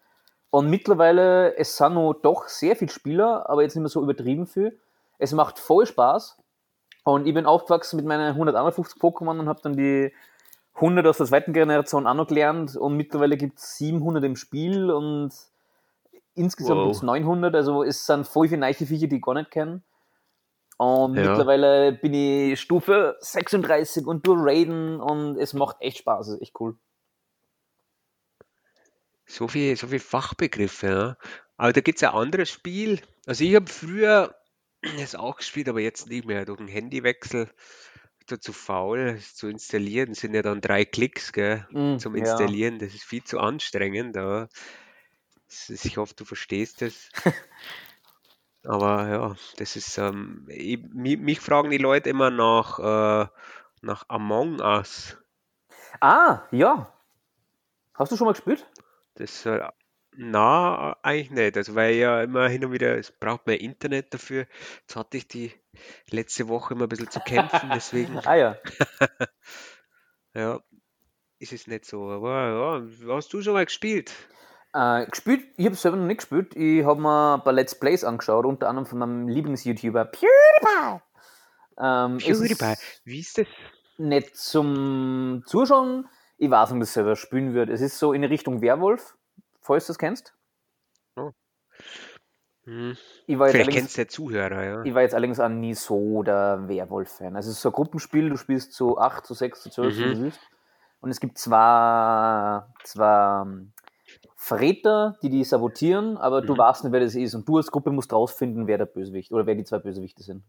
Und 0.51 0.69
mittlerweile, 0.69 1.55
es 1.57 1.75
sind 1.75 1.95
noch 1.95 2.13
doch 2.13 2.47
sehr 2.47 2.75
viele 2.75 2.91
Spieler, 2.91 3.49
aber 3.49 3.63
jetzt 3.63 3.75
nicht 3.75 3.81
mehr 3.81 3.89
so 3.89 4.01
übertrieben 4.01 4.47
viel. 4.47 4.79
Es 5.17 5.31
macht 5.31 5.59
voll 5.59 5.85
Spaß. 5.85 6.37
Und 7.03 7.27
ich 7.27 7.33
bin 7.33 7.45
aufgewachsen 7.45 7.97
mit 7.97 8.05
meinen 8.05 8.27
151 8.29 9.01
Pokémon 9.01 9.39
und 9.39 9.47
habe 9.47 9.61
dann 9.63 9.75
die 9.75 10.13
100 10.75 11.05
aus 11.07 11.17
der 11.17 11.25
zweiten 11.25 11.53
Generation 11.53 12.07
auch 12.07 12.13
noch 12.13 12.27
gelernt 12.27 12.75
und 12.75 12.95
mittlerweile 12.95 13.37
gibt 13.37 13.59
es 13.59 13.77
700 13.77 14.23
im 14.23 14.35
Spiel 14.35 14.91
und 14.91 15.31
insgesamt 16.35 16.79
Wow. 16.79 16.85
gibt 16.85 16.95
es 16.97 17.01
900, 17.03 17.55
also 17.55 17.83
es 17.83 18.05
sind 18.05 18.27
voll 18.27 18.47
viele 18.47 18.61
neue 18.61 18.73
Viecher, 18.73 19.07
die 19.07 19.17
ich 19.17 19.21
gar 19.21 19.33
nicht 19.33 19.51
kenne. 19.51 19.81
Und 20.79 21.15
Ja. 21.17 21.21
mittlerweile 21.23 21.91
bin 21.91 22.13
ich 22.13 22.59
Stufe 22.61 23.17
36 23.19 24.05
und 24.07 24.25
durch 24.25 24.39
Raiden 24.41 25.01
und 25.01 25.37
es 25.37 25.53
macht 25.53 25.77
echt 25.81 25.97
Spaß, 25.99 26.27
es 26.29 26.33
ist 26.35 26.41
echt 26.41 26.59
cool. 26.61 26.77
So 29.25 29.47
viel, 29.47 29.75
so 29.75 29.87
viel 29.87 29.99
Fachbegriffe, 29.99 30.87
ja. 30.87 31.17
Aber 31.57 31.73
da 31.73 31.81
gibt 31.81 31.97
es 32.01 32.03
ein 32.03 32.15
anderes 32.15 32.49
Spiel. 32.49 33.01
Also 33.27 33.43
ich 33.43 33.55
habe 33.55 33.67
früher 33.67 34.35
es 34.99 35.15
auch 35.15 35.37
gespielt, 35.37 35.69
aber 35.69 35.81
jetzt 35.81 36.07
nicht 36.07 36.25
mehr. 36.25 36.45
Durch 36.45 36.57
den 36.59 36.67
Handywechsel 36.67 37.49
da 38.27 38.39
zu 38.39 38.53
faul, 38.53 39.15
es 39.17 39.35
zu 39.35 39.47
installieren. 39.47 40.13
sind 40.13 40.35
ja 40.35 40.41
dann 40.43 40.61
drei 40.61 40.85
Klicks, 40.85 41.33
gell, 41.33 41.67
Mm, 41.71 41.97
zum 41.97 42.15
ja. 42.15 42.21
Installieren. 42.21 42.79
Das 42.79 42.93
ist 42.93 43.03
viel 43.03 43.23
zu 43.23 43.39
anstrengend. 43.39 44.17
Aber 44.17 44.49
ich 45.67 45.97
hoffe, 45.97 46.13
du 46.15 46.25
verstehst 46.25 46.81
das. 46.81 47.09
Aber 48.65 49.07
ja, 49.07 49.35
das 49.57 49.75
ist, 49.75 49.97
ähm, 49.97 50.45
ich, 50.49 50.81
mich, 50.93 51.17
mich 51.17 51.39
fragen 51.39 51.69
die 51.69 51.77
Leute 51.77 52.09
immer 52.09 52.29
nach, 52.29 52.79
äh, 52.79 53.27
nach 53.81 54.05
Among 54.09 54.59
Us. 54.59 55.17
Ah, 56.01 56.41
ja. 56.51 56.93
Hast 57.93 58.11
du 58.11 58.17
schon 58.17 58.25
mal 58.25 58.33
gespielt? 58.33 58.65
Das 59.15 59.41
soll, 59.41 59.69
na, 60.21 60.97
eigentlich 61.01 61.31
nicht. 61.31 61.57
Also, 61.57 61.75
weil 61.75 61.95
ja 61.95 62.21
immer 62.21 62.49
hin 62.49 62.65
und 62.65 62.73
wieder, 62.73 62.97
es 62.97 63.11
braucht 63.11 63.47
mehr 63.47 63.61
Internet 63.61 64.13
dafür. 64.13 64.47
Jetzt 64.81 64.95
hatte 64.95 65.17
ich 65.17 65.27
die 65.27 65.53
letzte 66.09 66.47
Woche 66.47 66.73
immer 66.73 66.83
ein 66.83 66.89
bisschen 66.89 67.09
zu 67.09 67.21
kämpfen, 67.21 67.69
deswegen, 67.73 68.17
Ah 68.19 68.35
ja. 68.35 68.57
ja, 70.33 70.61
ist 71.39 71.53
es 71.53 71.67
nicht 71.67 71.85
so. 71.85 72.09
Aber 72.09 72.83
ja, 73.07 73.15
hast 73.15 73.31
du 73.31 73.41
schon 73.41 73.53
mal 73.53 73.65
gespielt? 73.65 74.11
Äh, 74.73 75.07
gespielt, 75.07 75.45
ich 75.57 75.65
habe 75.65 75.75
selber 75.75 75.97
noch 75.97 76.05
nicht 76.05 76.17
gespielt. 76.17 76.55
Ich 76.55 76.85
habe 76.85 77.01
mir 77.01 77.35
ein 77.35 77.43
paar 77.43 77.53
Let's 77.53 77.73
Plays 77.75 78.03
angeschaut, 78.03 78.45
unter 78.45 78.67
anderem 78.69 78.85
von 78.85 78.99
meinem 78.99 79.27
Lieblings-YouTuber 79.27 80.05
PewDiePie. 80.05 81.01
Ähm, 81.79 82.17
PewDiePie, 82.19 82.71
ist 82.73 83.01
wie 83.05 83.19
ist 83.19 83.37
das? 83.37 83.47
nicht 83.97 84.37
zum 84.37 85.43
Zuschauen. 85.45 86.07
Ich 86.37 86.49
weiß 86.49 86.69
nicht, 86.69 86.77
ob 86.77 86.81
ich 86.83 86.87
das 86.87 86.93
selber 86.93 87.15
spielen 87.15 87.53
würde. 87.53 87.73
Es 87.73 87.81
ist 87.81 87.99
so 87.99 88.13
in 88.13 88.23
Richtung 88.23 88.61
Werwolf, 88.61 89.17
falls 89.61 89.87
du 89.87 89.91
das 89.91 89.97
kennst. 89.97 90.33
Hm. 92.65 92.95
Ich 93.25 93.39
war 93.39 93.47
jetzt 93.47 93.53
Vielleicht 93.55 93.69
allerdings, 93.69 93.75
kennst 93.75 93.97
du 93.97 94.01
ja 94.01 94.07
Zuhörer, 94.07 94.63
ja. 94.63 94.83
ich 94.83 94.93
war 94.93 95.01
jetzt 95.01 95.15
allerdings 95.15 95.39
auch 95.39 95.49
nie 95.49 95.73
so 95.73 96.21
der 96.23 96.67
Werwolf-Fan. 96.67 97.35
Also 97.35 97.49
es 97.49 97.55
ist 97.55 97.61
so 97.61 97.69
ein 97.69 97.73
Gruppenspiel, 97.73 98.29
du 98.29 98.37
spielst 98.37 98.73
zu 98.73 98.97
8, 98.99 99.25
zu 99.25 99.33
6, 99.33 99.63
zu 99.63 99.69
12, 99.71 99.95
Mhm. 99.95 99.99
wie 99.99 100.13
du 100.15 100.21
willst. 100.23 100.39
Und 101.01 101.09
es 101.09 101.19
gibt 101.19 101.37
zwei, 101.37 102.61
zwei 102.83 103.45
Verräter, 104.41 105.17
die 105.21 105.29
die 105.29 105.43
sabotieren, 105.43 106.15
aber 106.17 106.41
du 106.41 106.53
Mhm. 106.53 106.59
weißt 106.59 106.85
nicht, 106.85 106.93
wer 106.93 107.01
das 107.01 107.13
ist. 107.13 107.35
Und 107.35 107.47
du 107.47 107.57
als 107.57 107.69
Gruppe 107.71 107.91
musst 107.91 108.13
rausfinden, 108.13 108.67
wer 108.67 108.77
der 108.77 108.85
Bösewicht 108.85 109.33
oder 109.33 109.45
wer 109.45 109.53
die 109.53 109.65
zwei 109.65 109.79
Bösewichte 109.79 110.23
sind. 110.23 110.45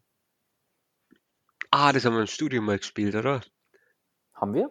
Ah, 1.72 1.92
das 1.92 2.04
haben 2.04 2.14
wir 2.14 2.20
im 2.20 2.26
Studio 2.28 2.62
mal 2.62 2.78
gespielt, 2.78 3.16
oder? 3.16 3.40
Haben 4.32 4.54
wir? 4.54 4.70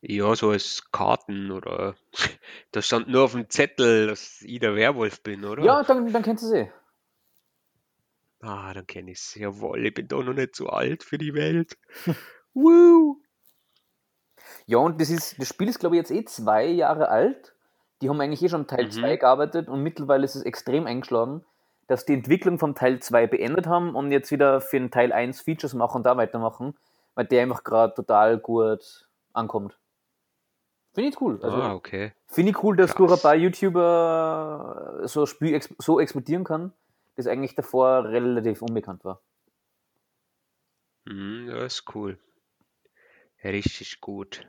Ja, 0.00 0.34
so 0.36 0.50
als 0.50 0.90
Karten 0.92 1.50
oder 1.50 1.96
da 2.72 2.82
stand 2.82 3.08
nur 3.08 3.24
auf 3.24 3.32
dem 3.32 3.50
Zettel, 3.50 4.06
dass 4.06 4.40
ich 4.42 4.60
der 4.60 4.76
Werwolf 4.76 5.20
bin, 5.22 5.44
oder? 5.44 5.64
Ja, 5.64 5.82
dann, 5.82 6.12
dann 6.12 6.22
kennst 6.22 6.44
du 6.44 6.48
sie. 6.48 6.70
Ah, 8.42 8.72
dann 8.74 8.86
kenne 8.86 9.10
ich 9.10 9.18
es. 9.18 9.34
Jawohl, 9.34 9.86
ich 9.86 9.94
bin 9.94 10.06
doch 10.06 10.22
noch 10.22 10.34
nicht 10.34 10.54
so 10.54 10.68
alt 10.68 11.02
für 11.02 11.18
die 11.18 11.34
Welt. 11.34 11.78
Woo! 12.54 13.23
Ja, 14.66 14.78
und 14.78 15.00
das, 15.00 15.10
ist, 15.10 15.38
das 15.40 15.48
Spiel 15.48 15.68
ist, 15.68 15.78
glaube 15.78 15.96
ich, 15.96 16.00
jetzt 16.00 16.10
eh 16.10 16.24
zwei 16.24 16.64
Jahre 16.66 17.08
alt. 17.08 17.54
Die 18.00 18.08
haben 18.08 18.20
eigentlich 18.20 18.42
eh 18.42 18.48
schon 18.48 18.66
Teil 18.66 18.86
Mhm. 18.86 18.90
2 18.90 19.16
gearbeitet 19.16 19.68
und 19.68 19.82
mittlerweile 19.82 20.24
ist 20.24 20.34
es 20.34 20.42
extrem 20.42 20.86
eingeschlagen, 20.86 21.44
dass 21.86 22.04
die 22.06 22.14
Entwicklung 22.14 22.58
vom 22.58 22.74
Teil 22.74 22.98
2 23.00 23.26
beendet 23.26 23.66
haben 23.66 23.94
und 23.94 24.10
jetzt 24.10 24.30
wieder 24.30 24.60
für 24.60 24.78
den 24.78 24.90
Teil 24.90 25.12
1 25.12 25.40
Features 25.42 25.74
machen 25.74 25.98
und 25.98 26.02
da 26.04 26.16
weitermachen, 26.16 26.76
weil 27.14 27.26
der 27.26 27.42
einfach 27.42 27.62
gerade 27.62 27.94
total 27.94 28.38
gut 28.38 29.06
ankommt. 29.32 29.78
Finde 30.94 31.10
ich 31.10 31.20
cool. 31.20 31.38
Also, 31.42 31.56
Ah, 31.56 31.74
okay. 31.74 32.12
Finde 32.26 32.50
ich 32.52 32.62
cool, 32.62 32.76
dass 32.76 32.90
Krass. 32.90 32.96
durch 32.98 33.12
ein 33.12 33.20
paar 33.20 33.34
YouTuber 33.34 35.00
so 35.04 35.20
ein 35.22 35.26
Spiel 35.26 35.54
ex 35.54 35.68
so 35.78 36.00
exportieren 36.00 36.44
kann, 36.44 36.72
das 37.16 37.26
eigentlich 37.26 37.54
davor 37.54 38.04
relativ 38.04 38.62
unbekannt 38.62 39.04
war. 39.04 39.20
Hm, 41.06 41.48
ja, 41.48 41.64
ist 41.64 41.84
cool. 41.94 42.18
Richtig 43.42 44.00
gut. 44.00 44.46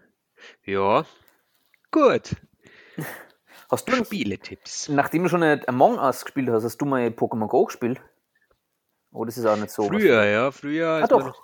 Ja, 0.66 1.06
gut. 1.92 2.36
Hast 3.72 3.88
du, 3.90 4.04
Spieletipps. 4.06 4.90
nachdem 4.90 5.24
du 5.24 5.30
schon 5.30 5.40
nicht 5.40 5.68
Among 5.68 5.98
Us 5.98 6.24
gespielt 6.26 6.50
hast, 6.50 6.64
hast 6.64 6.78
du 6.78 6.86
mal 6.86 7.08
Pokémon 7.08 7.48
Go 7.48 7.66
gespielt? 7.66 8.00
Oh, 9.12 9.26
das 9.26 9.38
ist 9.38 9.46
auch 9.46 9.56
nicht 9.58 9.72
so. 9.72 9.84
was- 9.84 9.90
Früher, 9.90 10.24
ja, 10.26 10.52
früher, 10.52 11.00
Ah, 11.04 11.08
doch. 11.08 11.26
noch, 11.26 11.42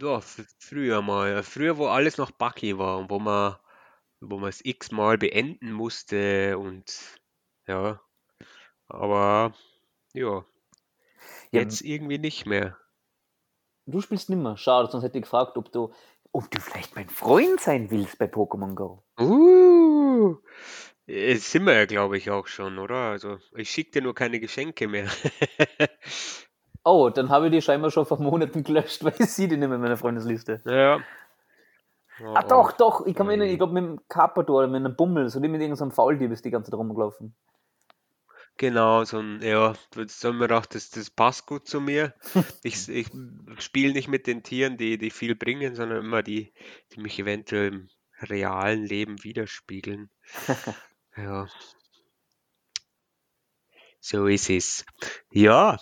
ja, 0.00 0.18
f- 0.18 0.44
früher 0.58 1.02
mal, 1.02 1.42
früher, 1.44 1.76
wo 1.78 1.86
alles 1.86 2.16
noch 2.18 2.30
buggy 2.32 2.78
war 2.78 2.98
und 2.98 3.10
wo 3.10 3.18
man, 3.20 3.56
wo 4.20 4.38
man 4.38 4.48
es 4.48 4.64
x-mal 4.64 5.18
beenden 5.18 5.72
musste 5.72 6.58
und 6.58 7.20
ja, 7.68 8.00
aber 8.88 9.54
ja, 10.14 10.44
Ja, 11.52 11.60
jetzt 11.60 11.80
irgendwie 11.82 12.18
nicht 12.18 12.44
mehr. 12.46 12.76
Du 13.86 14.00
spielst 14.00 14.30
nimmer. 14.30 14.56
Schade, 14.56 14.90
sonst 14.90 15.04
hätte 15.04 15.18
ich 15.18 15.22
gefragt, 15.24 15.56
ob 15.56 15.70
du, 15.72 15.92
ob 16.32 16.50
du 16.50 16.60
vielleicht 16.60 16.96
mein 16.96 17.08
Freund 17.08 17.60
sein 17.60 17.90
willst 17.90 18.18
bei 18.18 18.26
Pokémon 18.26 18.74
Go. 18.74 19.02
Uh, 19.18 20.36
äh, 21.06 21.34
sind 21.36 21.64
wir 21.66 21.74
ja, 21.74 21.86
glaube 21.86 22.16
ich, 22.16 22.30
auch 22.30 22.46
schon, 22.46 22.78
oder? 22.78 23.10
Also, 23.10 23.38
ich 23.54 23.70
schicke 23.70 23.92
dir 23.92 24.02
nur 24.02 24.14
keine 24.14 24.40
Geschenke 24.40 24.88
mehr. 24.88 25.08
Oh, 26.82 27.10
dann 27.10 27.28
habe 27.28 27.46
ich 27.46 27.52
die 27.52 27.62
scheinbar 27.62 27.90
schon 27.90 28.06
vor 28.06 28.20
Monaten 28.20 28.64
gelöscht, 28.64 29.04
weil 29.04 29.14
ich 29.18 29.30
sehe 29.30 29.48
die 29.48 29.56
nicht 29.56 29.68
mehr 29.68 29.76
in 29.76 29.82
meiner 29.82 29.96
Freundesliste. 29.96 30.62
Ja. 30.64 31.00
Ah, 32.34 32.42
doch, 32.42 32.72
doch. 32.72 33.06
Ich 33.06 33.14
kann 33.14 33.26
mich 33.26 33.36
erinnern, 33.36 33.52
ich 33.52 33.58
glaube 33.58 33.72
mit 33.72 33.84
dem 33.84 34.00
Carpador 34.08 34.58
oder 34.58 34.68
mit 34.68 34.84
einem 34.84 34.96
Bummel, 34.96 35.28
so 35.30 35.40
die 35.40 35.48
mit 35.48 35.60
irgendeinem 35.60 35.90
Fauldieb 35.90 36.30
ist 36.30 36.44
die 36.44 36.50
ganze 36.50 36.70
Zeit 36.70 36.78
rumgelaufen. 36.78 37.34
Genau, 38.60 39.04
so 39.04 39.20
ein, 39.20 39.40
ja, 39.40 39.74
jetzt 39.96 40.22
haben 40.22 40.36
wir 40.36 40.46
gedacht, 40.46 40.74
das, 40.74 40.90
das 40.90 41.08
passt 41.08 41.46
gut 41.46 41.66
zu 41.66 41.80
mir. 41.80 42.12
Ich, 42.62 42.90
ich 42.90 43.06
spiele 43.56 43.94
nicht 43.94 44.06
mit 44.06 44.26
den 44.26 44.42
Tieren, 44.42 44.76
die, 44.76 44.98
die 44.98 45.08
viel 45.08 45.34
bringen, 45.34 45.74
sondern 45.74 46.04
immer 46.04 46.22
die, 46.22 46.52
die 46.92 47.00
mich 47.00 47.18
eventuell 47.18 47.68
im 47.68 47.88
realen 48.20 48.84
Leben 48.84 49.24
widerspiegeln. 49.24 50.10
Ja. 51.16 51.48
So 53.98 54.26
ist 54.26 54.48
es. 54.48 54.84
Ja. 55.30 55.78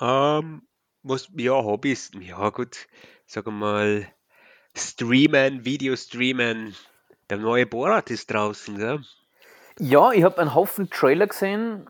Ähm, 0.00 0.62
was, 1.02 1.30
ja, 1.36 1.54
Hobbys, 1.54 2.10
ja 2.20 2.50
gut, 2.50 2.86
sag 3.26 3.46
mal, 3.46 4.12
streamen, 4.76 5.64
Videostreamen. 5.64 6.76
Der 7.30 7.38
neue 7.38 7.66
Borat 7.66 8.10
ist 8.10 8.30
draußen, 8.30 8.76
gell? 8.76 9.04
Ja, 9.78 10.12
ich 10.12 10.24
habe 10.24 10.38
einen 10.38 10.54
Haufen 10.54 10.90
Trailer 10.90 11.26
gesehen, 11.26 11.88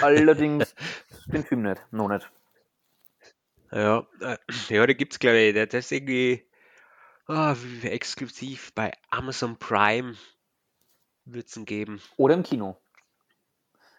allerdings 0.00 0.74
den 1.26 1.44
Film 1.44 1.62
nicht, 1.62 1.80
noch 1.90 2.08
nicht. 2.08 2.30
Ja, 3.72 4.06
äh, 4.20 4.38
ja, 4.68 4.86
da 4.86 4.92
gibt's 4.92 5.18
glaube 5.18 5.38
ich, 5.38 5.54
der- 5.54 5.66
das 5.66 5.86
ist 5.86 5.92
irgendwie 5.92 6.44
wie- 7.26 7.86
exklusiv 7.88 8.72
bei 8.74 8.92
Amazon 9.10 9.56
Prime 9.58 10.14
wird's 11.26 11.56
ihn 11.56 11.66
geben. 11.66 12.00
Oder 12.16 12.34
im 12.34 12.42
Kino. 12.42 12.78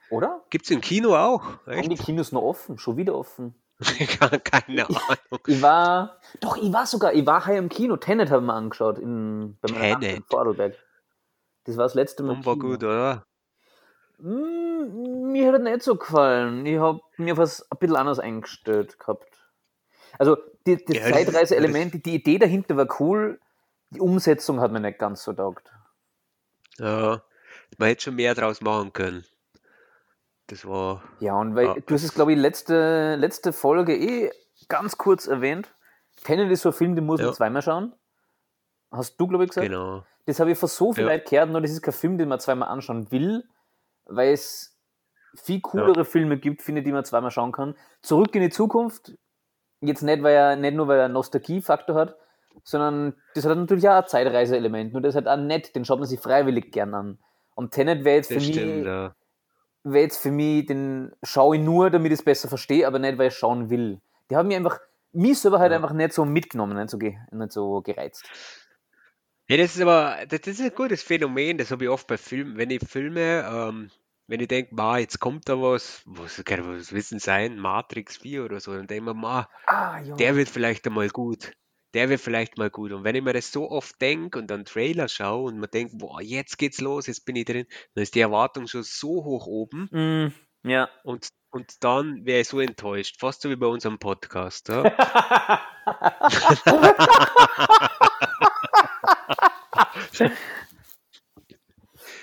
Oder? 0.10 0.44
Gibt's 0.50 0.72
im 0.72 0.82
Kino 0.82 1.16
auch? 1.16 1.44
Haben 1.68 1.84
die 1.90 1.94
Echt? 1.96 2.06
Kinos 2.06 2.32
noch 2.32 2.42
offen? 2.42 2.80
Schon 2.80 2.98
wieder 2.98 3.14
offen? 3.14 3.54
Keine 4.44 4.88
Ahnung. 4.88 5.00
Ich 5.46 5.62
war, 5.62 6.20
doch, 6.42 6.58
ich 6.58 6.74
war 6.74 6.88
sogar, 6.88 7.14
ich 7.14 7.26
war 7.28 7.46
hier 7.46 7.58
im 7.58 7.70
Kino. 7.70 7.96
Tenet 7.98 8.32
haben 8.32 8.48
wir 8.48 8.54
angeschaut 8.56 8.98
in, 8.98 9.56
bei 9.62 9.72
meiner 9.72 9.92
Tante 9.92 10.08
in 10.08 10.14
Tenet. 10.16 10.30
Vorarlberg. 10.30 10.76
Das 11.70 11.78
war 11.78 11.86
das 11.86 11.94
letzte 11.94 12.24
Mal. 12.24 12.44
war 12.44 12.58
gut, 12.58 12.84
oder? 12.84 13.24
Mm, 14.18 15.32
Mir 15.32 15.48
hat 15.48 15.54
er 15.54 15.60
nicht 15.60 15.84
so 15.84 15.96
gefallen. 15.96 16.66
Ich 16.66 16.80
habe 16.80 17.00
mir 17.18 17.38
was 17.38 17.62
ein 17.72 17.78
bisschen 17.78 17.96
anders 17.96 18.18
eingestellt 18.18 18.98
gehabt. 18.98 19.28
Also, 20.18 20.36
die, 20.66 20.84
das 20.84 20.98
Ja, 20.98 21.04
Zeitreise-Element, 21.12 21.94
die, 21.94 22.02
die 22.02 22.16
Idee 22.16 22.40
dahinter 22.40 22.76
war 22.76 22.88
cool. 23.00 23.40
Die 23.92 24.00
Umsetzung 24.02 24.60
hat 24.62 24.72
mir 24.72 24.80
nicht 24.80 24.98
ganz 24.98 25.24
so 25.24 25.32
taugt. 25.34 25.72
Ja, 26.80 27.22
man 27.78 27.88
hätte 27.90 28.02
schon 28.06 28.16
mehr 28.16 28.34
draus 28.34 28.62
machen 28.62 28.92
können. 28.92 29.24
Das 30.48 30.66
war, 30.66 31.04
Ja, 31.20 31.36
und 31.36 31.56
weil 31.56 31.66
Ja. 31.68 31.74
du 31.76 31.94
hast 31.94 32.04
es, 32.04 32.16
glaube 32.16 32.34
ich, 32.34 32.40
letzte, 32.40 33.16
letzte 33.16 33.54
Folge 33.54 33.96
eh 33.96 34.32
ganz 34.70 34.98
kurz 34.98 35.28
erwähnt. 35.28 35.76
Tenet 36.24 36.50
ist 36.52 36.64
so 36.64 36.70
ein 36.70 36.74
Film, 36.74 36.96
den 36.96 37.06
muss 37.06 37.20
man 37.20 37.28
Ja. 37.28 37.34
zweimal 37.34 37.62
schauen. 37.62 37.94
Hast 38.92 39.18
du, 39.22 39.28
glaube 39.28 39.44
ich, 39.44 39.52
gesagt? 39.52 39.68
genau. 39.68 40.04
Das 40.30 40.40
habe 40.40 40.52
ich 40.52 40.60
von 40.60 40.70
so 40.70 40.94
viel 40.94 41.06
Ja. 41.06 41.14
Leuten 41.14 41.28
gehört, 41.28 41.50
nur 41.50 41.60
das 41.62 41.72
ist 41.72 41.82
kein 41.82 41.92
Film, 41.92 42.20
den 42.20 42.30
man 42.30 42.40
zweimal 42.40 42.70
anschauen 42.70 43.12
will, 43.12 43.44
weil 44.06 44.32
es 44.32 44.78
viel 45.36 45.60
coolere 45.60 45.98
ja. 45.98 46.04
Filme 46.04 46.38
gibt, 46.38 46.62
finde 46.62 46.84
die 46.84 46.92
man 46.92 47.04
zweimal 47.04 47.32
schauen 47.32 47.52
kann. 47.52 47.76
Zurück 48.04 48.36
in 48.36 48.42
die 48.42 48.52
Zukunft, 48.52 49.18
jetzt 49.82 50.04
nicht, 50.04 50.22
weil 50.22 50.36
er 50.36 50.56
nicht 50.56 50.76
nur 50.76 50.88
weil 50.88 51.00
er 51.00 51.06
einen 51.06 51.16
Nostalgie-Faktor 51.16 51.96
hat, 51.96 52.16
sondern 52.64 53.16
das 53.34 53.44
hat 53.46 53.58
natürlich 53.58 53.90
auch 53.90 54.04
ein 54.04 54.08
Zeitreise-Element. 54.08 54.94
Nur 54.94 55.02
das 55.02 55.16
hat 55.16 55.28
auch 55.28 55.38
nett, 55.38 55.76
den 55.76 55.84
schaut 55.84 55.98
man 55.98 56.08
sich 56.08 56.20
freiwillig 56.20 56.72
gern 56.72 56.94
an. 56.94 57.18
Und 57.56 57.72
Tenet 57.72 58.04
wäre 58.04 58.18
jetzt, 58.18 58.28
für 58.28 58.36
mich, 58.36 58.56
ja. 58.56 59.16
wär 59.84 60.02
jetzt 60.02 60.22
für 60.22 60.32
mich, 60.32 60.68
den 60.68 61.12
schaue 61.24 61.56
ich 61.56 61.64
nur, 61.64 61.90
damit 61.90 62.12
ich 62.12 62.20
es 62.20 62.26
besser 62.26 62.50
verstehe, 62.50 62.86
aber 62.86 63.00
nicht, 63.00 63.18
weil 63.18 63.30
ich 63.30 63.36
schauen 63.36 63.72
will. 63.72 64.00
Die 64.30 64.36
haben 64.36 64.48
mich 64.48 64.58
einfach, 64.58 64.80
mich 65.12 65.40
selber 65.40 65.58
halt 65.58 65.72
ja. 65.72 65.78
einfach 65.78 65.94
nicht 65.94 66.14
so 66.14 66.24
mitgenommen, 66.24 66.78
nicht 66.78 66.92
so, 66.92 66.98
nicht 66.98 67.52
so 67.52 67.82
gereizt. 67.82 68.30
Ja, 69.50 69.58
das 69.58 69.76
ist 69.76 69.82
aber, 69.82 70.28
das 70.28 70.42
ist 70.42 70.62
ein 70.62 70.76
gutes 70.76 71.02
Phänomen, 71.02 71.58
das 71.58 71.72
habe 71.72 71.86
ich 71.86 71.90
oft 71.90 72.06
bei 72.06 72.18
Filmen, 72.18 72.58
wenn 72.58 72.70
ich 72.70 72.88
Filme, 72.88 73.44
ähm, 73.52 73.90
wenn 74.28 74.42
ich 74.42 74.48
denke, 74.48 74.76
jetzt 75.00 75.20
kommt 75.20 75.50
da 75.50 75.60
was, 75.60 76.04
was, 76.06 76.44
was 76.46 76.94
wissen 76.94 77.18
sein, 77.18 77.58
Matrix 77.58 78.18
4 78.18 78.46
oder 78.46 78.60
so, 78.60 78.74
dann 78.74 78.86
denke 78.86 79.10
ich 79.10 79.16
mir, 79.16 79.50
ah, 79.66 80.02
der 80.20 80.36
wird 80.36 80.50
vielleicht 80.50 80.86
einmal 80.86 81.10
gut. 81.10 81.52
Der 81.96 82.10
wird 82.10 82.22
vielleicht 82.22 82.60
mal 82.60 82.70
gut. 82.70 82.92
Und 82.92 83.04
wenn 83.04 83.16
ich 83.16 83.24
mir 83.24 83.34
das 83.34 83.52
so 83.52 83.72
oft 83.72 84.00
denke 84.00 84.38
und 84.38 84.52
dann 84.52 84.66
Trailer 84.66 85.08
schaue 85.08 85.46
und 85.46 85.58
man 85.58 85.72
denkt, 85.72 85.98
boah, 85.98 86.22
jetzt 86.22 86.60
geht's 86.60 86.80
los, 86.80 87.08
jetzt 87.08 87.26
bin 87.26 87.36
ich 87.36 87.46
drin, 87.46 87.66
dann 87.96 88.04
ist 88.04 88.14
die 88.14 88.20
Erwartung 88.20 88.68
schon 88.68 88.84
so 88.84 89.24
hoch 89.24 89.48
oben. 89.48 89.90
Mm, 89.92 90.32
ja. 90.70 90.90
Und, 91.04 91.30
und 91.50 91.84
dann 91.84 92.24
wäre 92.24 92.42
ich 92.42 92.48
so 92.48 92.60
enttäuscht, 92.60 93.20
fast 93.20 93.42
so 93.42 93.50
wie 93.50 93.56
bei 93.56 93.66
unserem 93.66 93.98
Podcast. 93.98 94.70
Ja? 94.70 94.84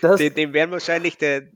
den, 0.03 0.35
den 0.35 0.53
werden 0.53 0.71
wahrscheinlich 0.71 1.19
der, 1.19 1.49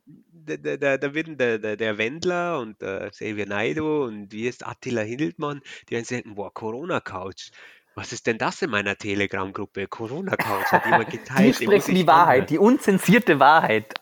da, 0.57 0.77
da, 0.77 0.99
da 0.99 1.15
würden 1.15 1.37
der, 1.39 1.59
der, 1.59 1.77
der 1.77 1.99
Wendler 1.99 2.59
und 2.61 2.81
der 2.81 3.11
Xavier 3.11 3.47
Naido 3.47 4.05
und 4.05 4.33
wie 4.33 4.49
ist 4.49 4.67
Attila 4.67 5.03
Hildmann, 5.03 5.61
die 5.89 5.95
werden 5.95 6.05
sagen, 6.05 6.35
boah, 6.35 6.53
Corona-Couch. 6.53 7.51
Was 7.95 8.13
ist 8.13 8.27
denn 8.27 8.39
das 8.39 8.63
in 8.63 8.71
meiner 8.71 8.97
Telegram-Gruppe? 8.97 9.87
Corona-Couch 9.89 10.67
hat 10.67 10.85
jemand 10.85 11.11
geteilt. 11.13 11.61
Die 11.61 11.65
sprechen 11.65 11.95
die 11.95 12.07
Wahrheit, 12.07 12.51
die 12.51 12.59
unzensierte 12.59 13.41
Wahrheit. 13.41 13.95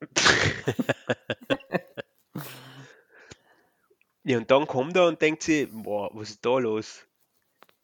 ja, 4.24 4.38
und 4.38 4.50
dann 4.50 4.66
kommt 4.66 4.96
er 4.96 5.06
und 5.06 5.20
denkt 5.20 5.42
sie, 5.42 5.66
boah, 5.66 6.10
was 6.12 6.30
ist 6.30 6.44
da 6.44 6.58
los? 6.58 7.06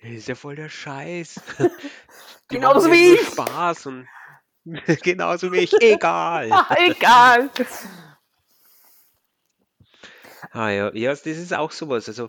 Das 0.00 0.10
ist 0.10 0.28
ja 0.28 0.34
voll 0.34 0.56
der 0.56 0.68
Scheiß. 0.68 1.40
Genauso 2.48 2.90
wie 2.90 3.14
ich. 3.14 3.28
Spaß 3.28 3.86
und 3.86 4.08
genauso 5.02 5.52
wie 5.52 5.58
ich. 5.58 5.72
Egal. 5.80 6.50
Egal. 6.76 7.50
Ah 10.50 10.68
ja, 10.68 10.94
ja, 10.94 11.10
das 11.10 11.26
ist 11.26 11.54
auch 11.54 11.70
sowas. 11.70 12.08
Also 12.08 12.28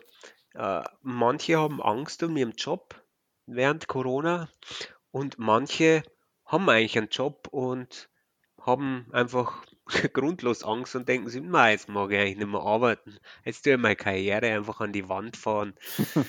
äh, 0.54 0.84
manche 1.02 1.58
haben 1.58 1.82
Angst 1.82 2.24
um 2.24 2.36
ihren 2.38 2.54
Job 2.54 3.02
während 3.46 3.88
Corona 3.88 4.50
und 5.12 5.40
manche 5.40 6.04
haben 6.46 6.70
eigentlich 6.70 6.98
einen 6.98 7.10
Job 7.10 7.48
und 7.52 8.09
haben 8.70 9.08
einfach 9.12 9.66
grundlos 10.14 10.64
Angst 10.64 10.96
und 10.96 11.08
denken 11.08 11.30
sich, 11.30 11.42
nein, 11.42 11.74
jetzt 11.74 11.90
mag 11.90 12.12
ich 12.12 12.20
eigentlich 12.20 12.38
nicht 12.38 12.50
mehr 12.50 12.62
arbeiten. 12.62 13.18
Jetzt 13.44 13.64
tue 13.64 13.74
ich 13.74 13.80
meine 13.80 13.96
Karriere 13.96 14.48
einfach 14.48 14.80
an 14.82 14.94
die 14.94 15.10
Wand 15.10 15.38
fahren. 15.38 15.74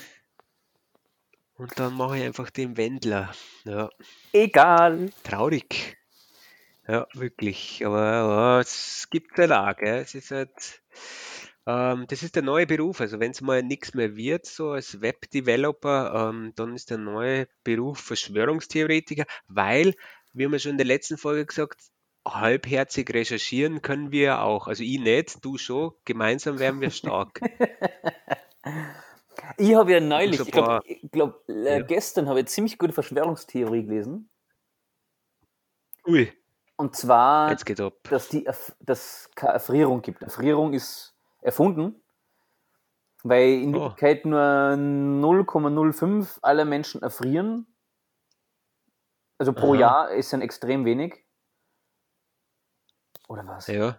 Und 1.61 1.77
dann 1.77 1.93
mache 1.93 2.17
ich 2.17 2.23
einfach 2.23 2.49
den 2.49 2.75
Wendler. 2.75 3.31
Ja. 3.65 3.91
Egal. 4.33 5.11
Traurig. 5.23 5.95
Ja, 6.87 7.05
wirklich. 7.13 7.85
Aber 7.85 8.01
ja, 8.01 8.59
es 8.61 9.07
gibt 9.11 9.37
eine 9.37 9.45
Lage. 9.45 9.97
Es 9.97 10.15
ist 10.15 10.31
halt, 10.31 10.81
ähm, 11.67 12.05
das 12.07 12.23
ist 12.23 12.35
der 12.35 12.41
neue 12.41 12.65
Beruf. 12.65 12.99
Also 12.99 13.19
wenn 13.19 13.29
es 13.29 13.41
mal 13.41 13.61
nichts 13.61 13.93
mehr 13.93 14.15
wird, 14.15 14.47
so 14.47 14.71
als 14.71 15.01
Web-Developer, 15.01 16.29
ähm, 16.31 16.53
dann 16.55 16.73
ist 16.73 16.89
der 16.89 16.97
neue 16.97 17.47
Beruf 17.63 17.99
Verschwörungstheoretiker, 17.99 19.25
weil, 19.47 19.93
wie 20.33 20.45
haben 20.45 20.51
wir 20.51 20.59
schon 20.59 20.71
in 20.71 20.77
der 20.77 20.87
letzten 20.87 21.19
Folge 21.19 21.45
gesagt, 21.45 21.79
halbherzig 22.25 23.13
recherchieren 23.13 23.81
können 23.81 24.11
wir 24.11 24.41
auch. 24.41 24.67
Also 24.67 24.83
ich 24.83 24.99
nicht, 24.99 25.43
du 25.43 25.57
schon. 25.57 25.93
Gemeinsam 26.05 26.59
werden 26.59 26.81
wir 26.81 26.91
stark. 26.91 27.41
Ich 29.57 29.75
habe 29.75 29.91
ja 29.91 29.99
neulich, 29.99 30.39
ich 30.39 30.51
glaube, 30.51 30.81
glaub, 31.11 31.49
äh, 31.49 31.79
ja. 31.79 31.81
gestern 31.81 32.27
habe 32.27 32.39
ich 32.39 32.43
eine 32.43 32.49
ziemlich 32.49 32.77
gute 32.77 32.93
Verschwörungstheorie 32.93 33.83
gelesen. 33.83 34.29
Ui. 36.07 36.31
Und 36.77 36.95
zwar, 36.95 37.51
Jetzt 37.51 37.65
geht's 37.65 37.81
ab. 37.81 37.93
dass 38.09 38.29
die 38.29 38.47
dass 38.79 39.29
keine 39.35 39.53
Erfrierung 39.53 40.01
gibt. 40.01 40.23
Erfrierung 40.23 40.73
ist 40.73 41.15
erfunden, 41.41 42.01
weil 43.23 43.61
in 43.61 43.75
oh. 43.75 43.81
Wirklichkeit 43.81 44.25
nur 44.25 44.39
0,05 44.39 46.39
aller 46.41 46.65
Menschen 46.65 47.03
erfrieren. 47.03 47.67
Also 49.37 49.53
pro 49.53 49.73
Aha. 49.73 49.79
Jahr 49.79 50.11
ist 50.11 50.33
dann 50.33 50.41
extrem 50.41 50.85
wenig. 50.85 51.23
Oder 53.31 53.47
was? 53.47 53.67
Ja. 53.67 53.97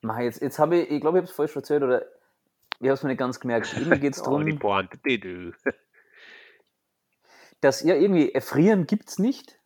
Mach 0.00 0.18
jetzt, 0.18 0.42
jetzt 0.42 0.58
habe 0.58 0.76
ich, 0.76 0.90
ich 0.90 1.00
glaube, 1.00 1.18
ich 1.18 1.22
habe 1.22 1.30
es 1.30 1.36
falsch 1.36 1.54
erzählt 1.54 1.84
oder 1.84 2.02
ich 2.80 2.88
habe 2.88 2.94
es 2.94 3.02
mir 3.04 3.10
nicht 3.10 3.18
ganz 3.18 3.38
gemerkt. 3.38 3.72
Irgendwie 3.76 4.00
geht 4.00 4.16
es 4.16 4.22
darum, 4.24 4.42
oh, 4.42 4.44
die 4.44 4.54
Pointe, 4.54 4.98
die 4.98 5.20
du. 5.20 5.52
dass 7.60 7.84
ja 7.84 7.94
irgendwie 7.94 8.32
erfrieren 8.32 8.88
gibt 8.88 9.08
es 9.08 9.20
nicht, 9.20 9.60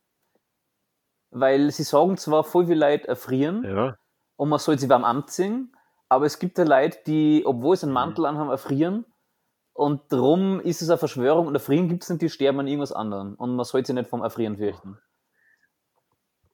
weil 1.31 1.71
sie 1.71 1.81
sagen 1.81 2.15
zwar 2.17 2.43
voll 2.43 2.69
wie 2.69 2.75
Leute 2.75 3.07
erfrieren 3.07 3.63
ja. 3.63 3.97
und 4.35 4.49
man 4.49 4.59
soll 4.59 4.77
sie 4.77 4.87
warm 4.87 5.03
anziehen, 5.03 5.75
aber 6.07 6.27
es 6.27 6.37
gibt 6.37 6.59
ja 6.59 6.63
Leute, 6.63 6.99
die, 7.07 7.41
obwohl 7.43 7.75
sie 7.75 7.87
einen 7.87 7.91
mhm. 7.91 7.95
Mantel 7.95 8.21
mhm. 8.21 8.27
anhaben, 8.27 8.49
erfrieren 8.51 9.05
und 9.73 10.13
darum 10.13 10.59
ist 10.59 10.83
es 10.83 10.89
eine 10.89 10.99
Verschwörung 10.99 11.47
und 11.47 11.55
erfrieren 11.55 11.89
gibt 11.89 12.03
es 12.03 12.09
nicht, 12.09 12.21
die 12.21 12.29
sterben 12.29 12.59
an 12.59 12.67
irgendwas 12.67 12.91
anderem 12.91 13.33
und 13.33 13.55
man 13.55 13.65
sollte 13.65 13.87
sie 13.87 13.93
nicht 13.93 14.09
vom 14.09 14.21
Erfrieren 14.21 14.57
fürchten. 14.57 14.99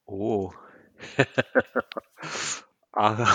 Oh. 0.05 0.53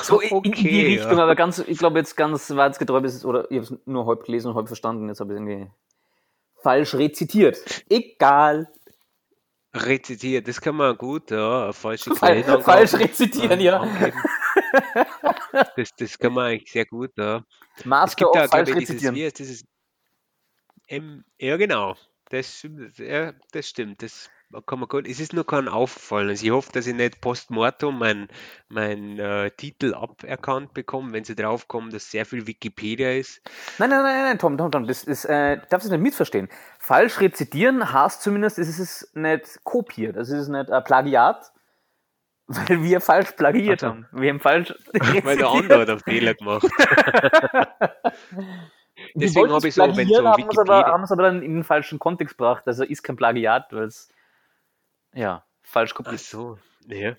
So 0.02 0.16
okay, 0.16 0.38
in, 0.42 0.52
die 0.52 0.86
Richtung, 0.86 1.18
ja. 1.18 1.22
aber 1.22 1.36
ganz, 1.36 1.60
ich 1.60 1.78
glaube 1.78 2.00
jetzt 2.00 2.16
ganz 2.16 2.50
wahrheitsgetreu 2.50 2.98
ist 2.98 3.14
es, 3.14 3.24
oder 3.24 3.48
ich 3.48 3.58
habe 3.58 3.74
es 3.74 3.86
nur 3.86 4.06
halb 4.06 4.24
gelesen 4.24 4.48
und 4.48 4.54
halb 4.56 4.66
verstanden, 4.66 5.08
jetzt 5.08 5.20
habe 5.20 5.32
ich 5.32 5.38
es 5.38 5.46
irgendwie 5.46 5.70
falsch 6.62 6.94
rezitiert. 6.94 7.84
Egal. 7.88 8.68
Rezitiert, 9.72 10.48
das 10.48 10.60
kann 10.60 10.74
man 10.74 10.96
gut, 10.98 11.30
ja, 11.30 11.72
falsche 11.72 12.12
Fall, 12.14 12.42
Falsch 12.62 12.94
rezitieren, 12.94 13.60
ja. 13.60 13.86
Das, 15.76 15.94
das 15.96 16.18
kann 16.18 16.32
man 16.32 16.46
eigentlich 16.46 16.72
sehr 16.72 16.86
gut, 16.86 17.10
ja. 17.16 17.44
Master 17.84 18.06
es 18.10 18.16
gibt 18.16 18.34
da, 18.34 18.48
falsch 18.48 18.70
ich, 18.70 18.76
rezitieren. 18.76 19.14
Dieses, 19.14 19.34
dieses, 19.34 19.64
M, 20.88 21.24
ja, 21.38 21.56
genau. 21.56 21.94
Das, 22.30 22.66
ja, 22.96 23.32
das 23.52 23.68
stimmt. 23.68 24.02
Das 24.02 24.30
kann 24.60 24.78
man 24.80 24.88
gut. 24.88 25.06
Es 25.06 25.20
ist 25.20 25.32
nur 25.32 25.46
kein 25.46 25.68
auffallen. 25.68 26.28
Also 26.28 26.44
ich 26.44 26.50
hoffe, 26.50 26.70
dass 26.72 26.86
ich 26.86 26.94
nicht 26.94 27.20
postmortem 27.20 27.98
meinen 27.98 28.28
mein, 28.68 29.18
äh, 29.18 29.50
Titel 29.50 29.94
aberkannt 29.94 30.74
bekomme, 30.74 31.12
wenn 31.12 31.24
sie 31.24 31.34
draufkommen, 31.34 31.90
dass 31.90 32.10
sehr 32.10 32.26
viel 32.26 32.46
Wikipedia 32.46 33.12
ist. 33.12 33.40
Nein, 33.78 33.90
nein, 33.90 34.02
nein, 34.02 34.22
nein, 34.22 34.38
Tom, 34.38 34.58
Tom, 34.58 34.70
Tom, 34.70 34.86
das 34.86 35.04
ist, 35.04 35.24
äh, 35.24 35.60
darfst 35.70 35.88
du 35.88 35.92
nicht 35.92 36.02
missverstehen. 36.02 36.48
Falsch 36.78 37.20
rezitieren 37.20 37.92
heißt 37.92 38.22
zumindest, 38.22 38.58
es 38.58 38.78
ist 38.78 39.16
nicht 39.16 39.64
kopiert, 39.64 40.16
es 40.16 40.28
ist 40.30 40.48
nicht 40.48 40.70
ein 40.70 40.84
Plagiat, 40.84 41.52
weil 42.46 42.82
wir 42.82 43.00
falsch 43.00 43.32
plagiert 43.32 43.82
also, 43.82 43.94
haben. 43.94 44.06
Wir 44.12 44.30
haben 44.30 44.40
falsch 44.40 44.74
rezitiert. 44.92 45.24
Weil 45.24 45.36
der 45.38 45.48
andere 45.48 45.80
hat 45.80 45.88
einen 45.88 46.00
Fehler 46.00 46.34
gemacht. 46.34 46.68
Deswegen 49.14 49.50
habe 49.50 49.68
ich 49.68 49.74
so, 49.74 49.82
wenn 49.82 50.08
so 50.08 50.22
Wikipedia... 50.22 50.60
Aber, 50.60 50.92
haben 50.92 51.04
es 51.04 51.12
aber 51.12 51.22
dann 51.22 51.42
in 51.42 51.54
den 51.54 51.64
falschen 51.64 51.98
Kontext 51.98 52.36
gebracht. 52.36 52.64
Also 52.66 52.84
ist 52.84 53.02
kein 53.02 53.16
Plagiat, 53.16 53.72
weil 53.72 53.84
es 53.84 54.10
ja, 55.14 55.46
falsch 55.62 55.94
kopiert. 55.94 56.16
Ach 56.16 56.24
so, 56.24 56.58
ja. 56.86 57.16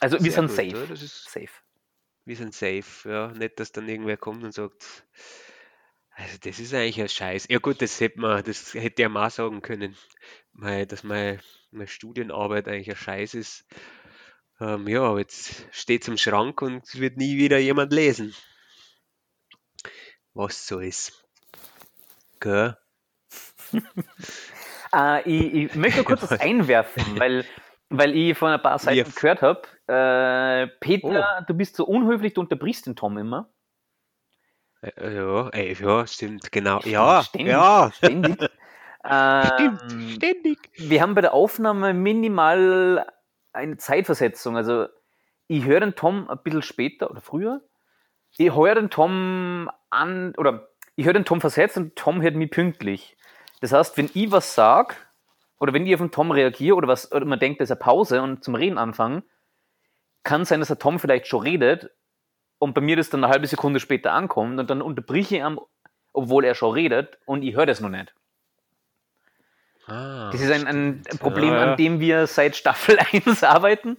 Also 0.00 0.22
wir 0.22 0.32
sind 0.32 0.48
gut, 0.48 0.56
safe. 0.56 0.68
Ja, 0.68 0.86
das 0.86 1.02
ist 1.02 1.24
safe. 1.24 1.48
Wir 2.24 2.36
sind 2.36 2.54
safe, 2.54 3.08
ja. 3.08 3.28
Nicht, 3.28 3.58
dass 3.58 3.72
dann 3.72 3.88
irgendwer 3.88 4.16
kommt 4.16 4.44
und 4.44 4.52
sagt, 4.52 5.04
also 6.18 6.36
das 6.42 6.58
ist 6.58 6.74
eigentlich 6.74 7.00
ein 7.00 7.08
Scheiß. 7.08 7.46
Ja 7.48 7.58
gut, 7.58 7.80
das 7.80 8.00
hätte 8.00 8.20
man, 8.20 8.42
das 8.42 8.74
hätte 8.74 9.02
ja 9.02 9.08
mal 9.08 9.30
sagen 9.30 9.62
können, 9.62 9.96
dass 10.52 11.04
meine, 11.04 11.40
meine 11.70 11.86
Studienarbeit 11.86 12.66
eigentlich 12.66 12.90
ein 12.90 12.96
Scheiß 12.96 13.34
ist. 13.34 13.64
Ähm, 14.60 14.88
ja, 14.88 15.02
aber 15.02 15.20
jetzt 15.20 15.66
steht 15.70 16.02
es 16.02 16.08
im 16.08 16.16
Schrank 16.16 16.60
und 16.62 16.84
es 16.84 16.98
wird 16.98 17.16
nie 17.16 17.36
wieder 17.36 17.58
jemand 17.58 17.92
lesen. 17.92 18.34
Was 20.34 20.66
so 20.66 20.80
ist. 20.80 21.24
Gell? 22.40 22.76
Äh, 24.94 25.22
ich, 25.22 25.54
ich, 25.54 25.74
möchte 25.74 26.04
kurz 26.04 26.22
was 26.22 26.32
einwerfen, 26.40 27.18
weil, 27.18 27.44
weil 27.88 28.14
ich 28.16 28.36
von 28.36 28.50
ein 28.50 28.62
paar 28.62 28.78
Seiten 28.78 29.12
gehört 29.14 29.42
habe. 29.42 29.62
Äh, 29.86 30.68
Peter, 30.80 31.38
oh. 31.40 31.44
du 31.46 31.54
bist 31.54 31.76
so 31.76 31.84
unhöflich, 31.84 32.34
du 32.34 32.40
unterbrichst 32.40 32.86
den 32.86 32.96
Tom 32.96 33.18
immer. 33.18 33.48
Äh, 34.82 35.14
ja, 35.14 35.48
ey, 35.48 35.74
ja, 35.74 36.06
stimmt, 36.06 36.52
genau. 36.52 36.80
Ja, 36.84 37.22
ständig, 37.22 37.52
ja. 37.52 37.90
Ständig. 37.92 38.50
Ähm, 39.10 39.44
stimmt, 39.54 40.10
ständig. 40.16 40.58
Wir 40.76 41.00
haben 41.00 41.14
bei 41.14 41.20
der 41.20 41.32
Aufnahme 41.32 41.94
minimal 41.94 43.06
eine 43.52 43.76
Zeitversetzung. 43.76 44.56
Also 44.56 44.86
ich 45.46 45.64
höre 45.64 45.80
den 45.80 45.94
Tom 45.94 46.28
ein 46.28 46.38
bisschen 46.42 46.62
später 46.62 47.10
oder 47.10 47.20
früher. 47.20 47.62
Ich 48.36 48.54
höre 48.54 48.74
den 48.74 48.90
Tom 48.90 49.70
an, 49.90 50.34
oder 50.36 50.68
ich 50.96 51.06
höre 51.06 51.14
den 51.14 51.24
Tom 51.24 51.40
versetzt 51.40 51.76
und 51.76 51.96
Tom 51.96 52.20
hört 52.20 52.34
mich 52.34 52.50
pünktlich. 52.50 53.16
Das 53.60 53.72
heißt, 53.72 53.96
wenn 53.96 54.10
ich 54.14 54.30
was 54.30 54.54
sage, 54.54 54.94
oder 55.58 55.72
wenn 55.72 55.86
ich 55.86 55.94
auf 55.94 56.00
den 56.00 56.10
Tom 56.10 56.30
reagiere, 56.30 56.76
oder, 56.76 56.88
was, 56.88 57.10
oder 57.10 57.24
man 57.24 57.38
denkt, 57.38 57.60
das 57.60 57.66
ist 57.66 57.72
eine 57.72 57.80
Pause 57.80 58.22
und 58.22 58.44
zum 58.44 58.54
Reden 58.54 58.78
anfangen, 58.78 59.22
kann 60.22 60.44
sein, 60.44 60.60
dass 60.60 60.68
der 60.68 60.78
Tom 60.78 60.98
vielleicht 60.98 61.26
schon 61.26 61.42
redet 61.42 61.90
und 62.58 62.74
bei 62.74 62.80
mir 62.80 62.96
das 62.96 63.10
dann 63.10 63.24
eine 63.24 63.32
halbe 63.32 63.46
Sekunde 63.46 63.80
später 63.80 64.12
ankommt 64.12 64.58
und 64.58 64.70
dann 64.70 64.82
unterbrich 64.82 65.32
ich 65.32 65.40
ihn, 65.40 65.58
obwohl 66.12 66.44
er 66.44 66.54
schon 66.54 66.72
redet 66.72 67.18
und 67.24 67.42
ich 67.42 67.56
höre 67.56 67.66
das 67.66 67.80
noch 67.80 67.88
nicht. 67.88 68.14
Ah, 69.86 70.30
das 70.30 70.42
ist 70.42 70.50
ein, 70.50 71.02
ein 71.10 71.18
Problem, 71.18 71.54
ja. 71.54 71.72
an 71.72 71.76
dem 71.76 71.98
wir 71.98 72.26
seit 72.26 72.56
Staffel 72.56 72.98
1 73.12 73.42
arbeiten. 73.42 73.96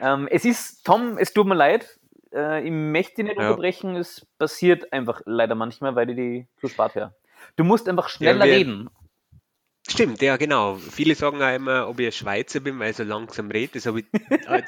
Ähm, 0.00 0.26
es 0.30 0.44
ist, 0.44 0.84
Tom, 0.84 1.16
es 1.16 1.32
tut 1.32 1.46
mir 1.46 1.54
leid, 1.54 2.00
äh, 2.34 2.64
ich 2.64 2.72
möchte 2.72 3.22
nicht 3.22 3.36
ja. 3.36 3.48
unterbrechen, 3.48 3.96
es 3.96 4.26
passiert 4.38 4.92
einfach 4.92 5.20
leider 5.26 5.54
manchmal, 5.54 5.94
weil 5.94 6.10
ich 6.10 6.16
die 6.16 6.48
zu 6.60 6.68
spät 6.68 6.94
höre. 6.94 7.14
Du 7.56 7.64
musst 7.64 7.88
einfach 7.88 8.08
schneller 8.08 8.44
wir, 8.44 8.52
reden. 8.52 8.90
Stimmt, 9.88 10.22
ja, 10.22 10.36
genau. 10.36 10.76
Viele 10.76 11.14
sagen 11.14 11.42
auch 11.42 11.54
immer, 11.54 11.88
ob 11.88 11.98
ich 11.98 12.16
Schweizer 12.16 12.60
bin, 12.60 12.78
weil 12.78 12.90
ich 12.90 12.96
so 12.96 13.02
langsam 13.02 13.50
rede. 13.50 13.72
Das 13.74 13.86
habe 13.86 14.00
ich 14.00 14.06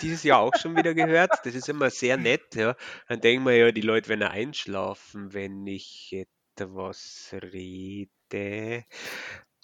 dieses 0.01 0.23
Jahr 0.23 0.41
auch 0.41 0.55
schon 0.57 0.77
wieder 0.77 0.95
gehört. 0.95 1.31
Das 1.45 1.55
ist 1.55 1.69
immer 1.69 1.91
sehr 1.91 2.17
nett. 2.17 2.55
Ja. 2.55 2.75
Dann 3.09 3.21
denken 3.21 3.47
wir 3.47 3.57
ja, 3.57 3.73
die 3.73 3.83
Leute 3.83 4.09
werden 4.09 4.23
einschlafen, 4.23 5.33
wenn 5.33 5.67
ich 5.67 6.25
etwas 6.57 7.35
rede. 7.35 8.85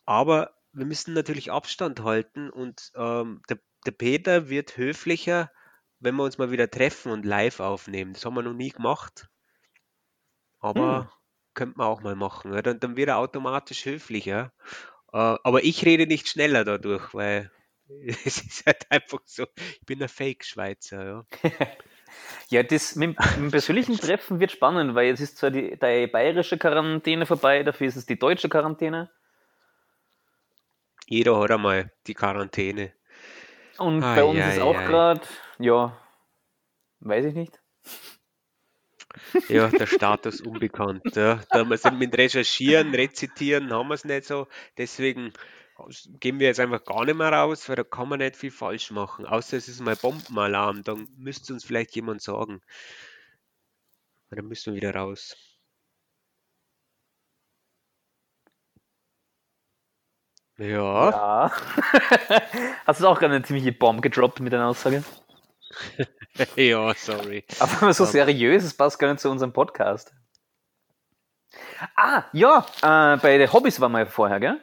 Aber 0.04 0.54
wir 0.72 0.86
müssen 0.86 1.14
natürlich 1.14 1.50
Abstand 1.50 2.00
halten 2.02 2.50
und 2.50 2.92
ähm, 2.94 3.42
der, 3.48 3.58
der 3.84 3.92
Peter 3.92 4.48
wird 4.48 4.76
höflicher, 4.76 5.50
wenn 5.98 6.14
wir 6.14 6.24
uns 6.24 6.38
mal 6.38 6.50
wieder 6.50 6.70
treffen 6.70 7.10
und 7.10 7.24
live 7.24 7.60
aufnehmen. 7.60 8.12
Das 8.12 8.24
haben 8.24 8.34
wir 8.34 8.42
noch 8.42 8.54
nie 8.54 8.70
gemacht. 8.70 9.28
Aber 10.60 11.00
hm. 11.00 11.17
Könnte 11.58 11.76
man 11.76 11.88
auch 11.88 12.00
mal 12.00 12.14
machen. 12.14 12.54
Ja. 12.54 12.62
Dann, 12.62 12.78
dann 12.78 12.96
wird 12.96 13.08
er 13.08 13.18
automatisch 13.18 13.84
höflicher. 13.84 14.52
Äh, 15.12 15.18
aber 15.42 15.64
ich 15.64 15.84
rede 15.84 16.06
nicht 16.06 16.28
schneller 16.28 16.64
dadurch, 16.64 17.12
weil 17.12 17.50
es 18.06 18.40
ist 18.40 18.64
halt 18.64 18.86
einfach 18.90 19.20
so, 19.24 19.44
ich 19.56 19.84
bin 19.84 20.00
ein 20.00 20.08
Fake-Schweizer. 20.08 21.04
Ja. 21.42 21.50
ja, 22.48 22.62
das 22.62 22.94
mit, 22.94 23.16
dem 23.36 23.50
persönlichen 23.50 23.96
Treffen 24.00 24.38
wird 24.38 24.52
spannend, 24.52 24.94
weil 24.94 25.08
jetzt 25.08 25.20
ist 25.20 25.36
zwar 25.36 25.50
die, 25.50 25.70
die 25.70 26.06
bayerische 26.06 26.58
Quarantäne 26.58 27.26
vorbei, 27.26 27.64
dafür 27.64 27.88
ist 27.88 27.96
es 27.96 28.06
die 28.06 28.18
deutsche 28.18 28.48
Quarantäne. 28.48 29.10
Jeder 31.06 31.40
hat 31.40 31.50
einmal 31.50 31.90
die 32.06 32.14
Quarantäne. 32.14 32.92
Und 33.78 34.02
ah, 34.04 34.14
bei 34.14 34.24
uns 34.24 34.38
ja, 34.38 34.50
ist 34.50 34.60
auch 34.60 34.74
gerade, 34.74 35.22
ja, 35.58 35.96
weiß 37.00 37.24
ich 37.24 37.34
nicht. 37.34 37.60
Ja, 39.48 39.68
der 39.68 39.86
Status 39.86 40.40
unbekannt. 40.40 41.16
Ja. 41.16 41.40
Da 41.50 41.64
wir 41.64 41.78
sind 41.78 41.98
mit 41.98 42.16
Recherchieren, 42.16 42.94
Rezitieren 42.94 43.72
haben 43.72 43.88
wir 43.88 43.94
es 43.94 44.04
nicht 44.04 44.24
so. 44.24 44.46
Deswegen 44.76 45.32
gehen 46.20 46.40
wir 46.40 46.48
jetzt 46.48 46.60
einfach 46.60 46.84
gar 46.84 47.04
nicht 47.04 47.16
mehr 47.16 47.32
raus, 47.32 47.68
weil 47.68 47.76
da 47.76 47.84
kann 47.84 48.08
man 48.08 48.18
nicht 48.18 48.36
viel 48.36 48.50
falsch 48.50 48.90
machen. 48.90 49.26
Außer 49.26 49.56
es 49.56 49.68
ist 49.68 49.80
mal 49.80 49.96
Bombenalarm, 49.96 50.82
dann 50.82 51.08
müsste 51.16 51.52
uns 51.52 51.64
vielleicht 51.64 51.94
jemand 51.94 52.22
sagen. 52.22 52.60
Dann 54.30 54.46
müssen 54.48 54.72
wir 54.72 54.80
wieder 54.80 54.94
raus. 54.94 55.36
Ja. 60.58 60.66
ja. 61.10 61.52
Hast 62.86 63.00
du 63.00 63.06
auch 63.06 63.18
gerade 63.18 63.34
eine 63.36 63.44
ziemliche 63.44 63.72
Bombe 63.72 64.02
gedroppt 64.02 64.40
mit 64.40 64.52
deiner 64.52 64.68
Aussage? 64.68 65.04
ja, 66.56 66.94
sorry. 66.94 67.44
Aber 67.58 67.92
so 67.92 68.04
seriös, 68.04 68.64
es 68.64 68.74
passt 68.74 68.98
gar 68.98 69.10
nicht 69.10 69.20
zu 69.20 69.30
unserem 69.30 69.52
Podcast. 69.52 70.12
Ah, 71.96 72.24
ja, 72.32 72.66
äh, 72.82 73.16
bei 73.18 73.38
den 73.38 73.52
Hobbys 73.52 73.80
waren 73.80 73.92
wir 73.92 74.06
vorher, 74.06 74.40
gell? 74.40 74.60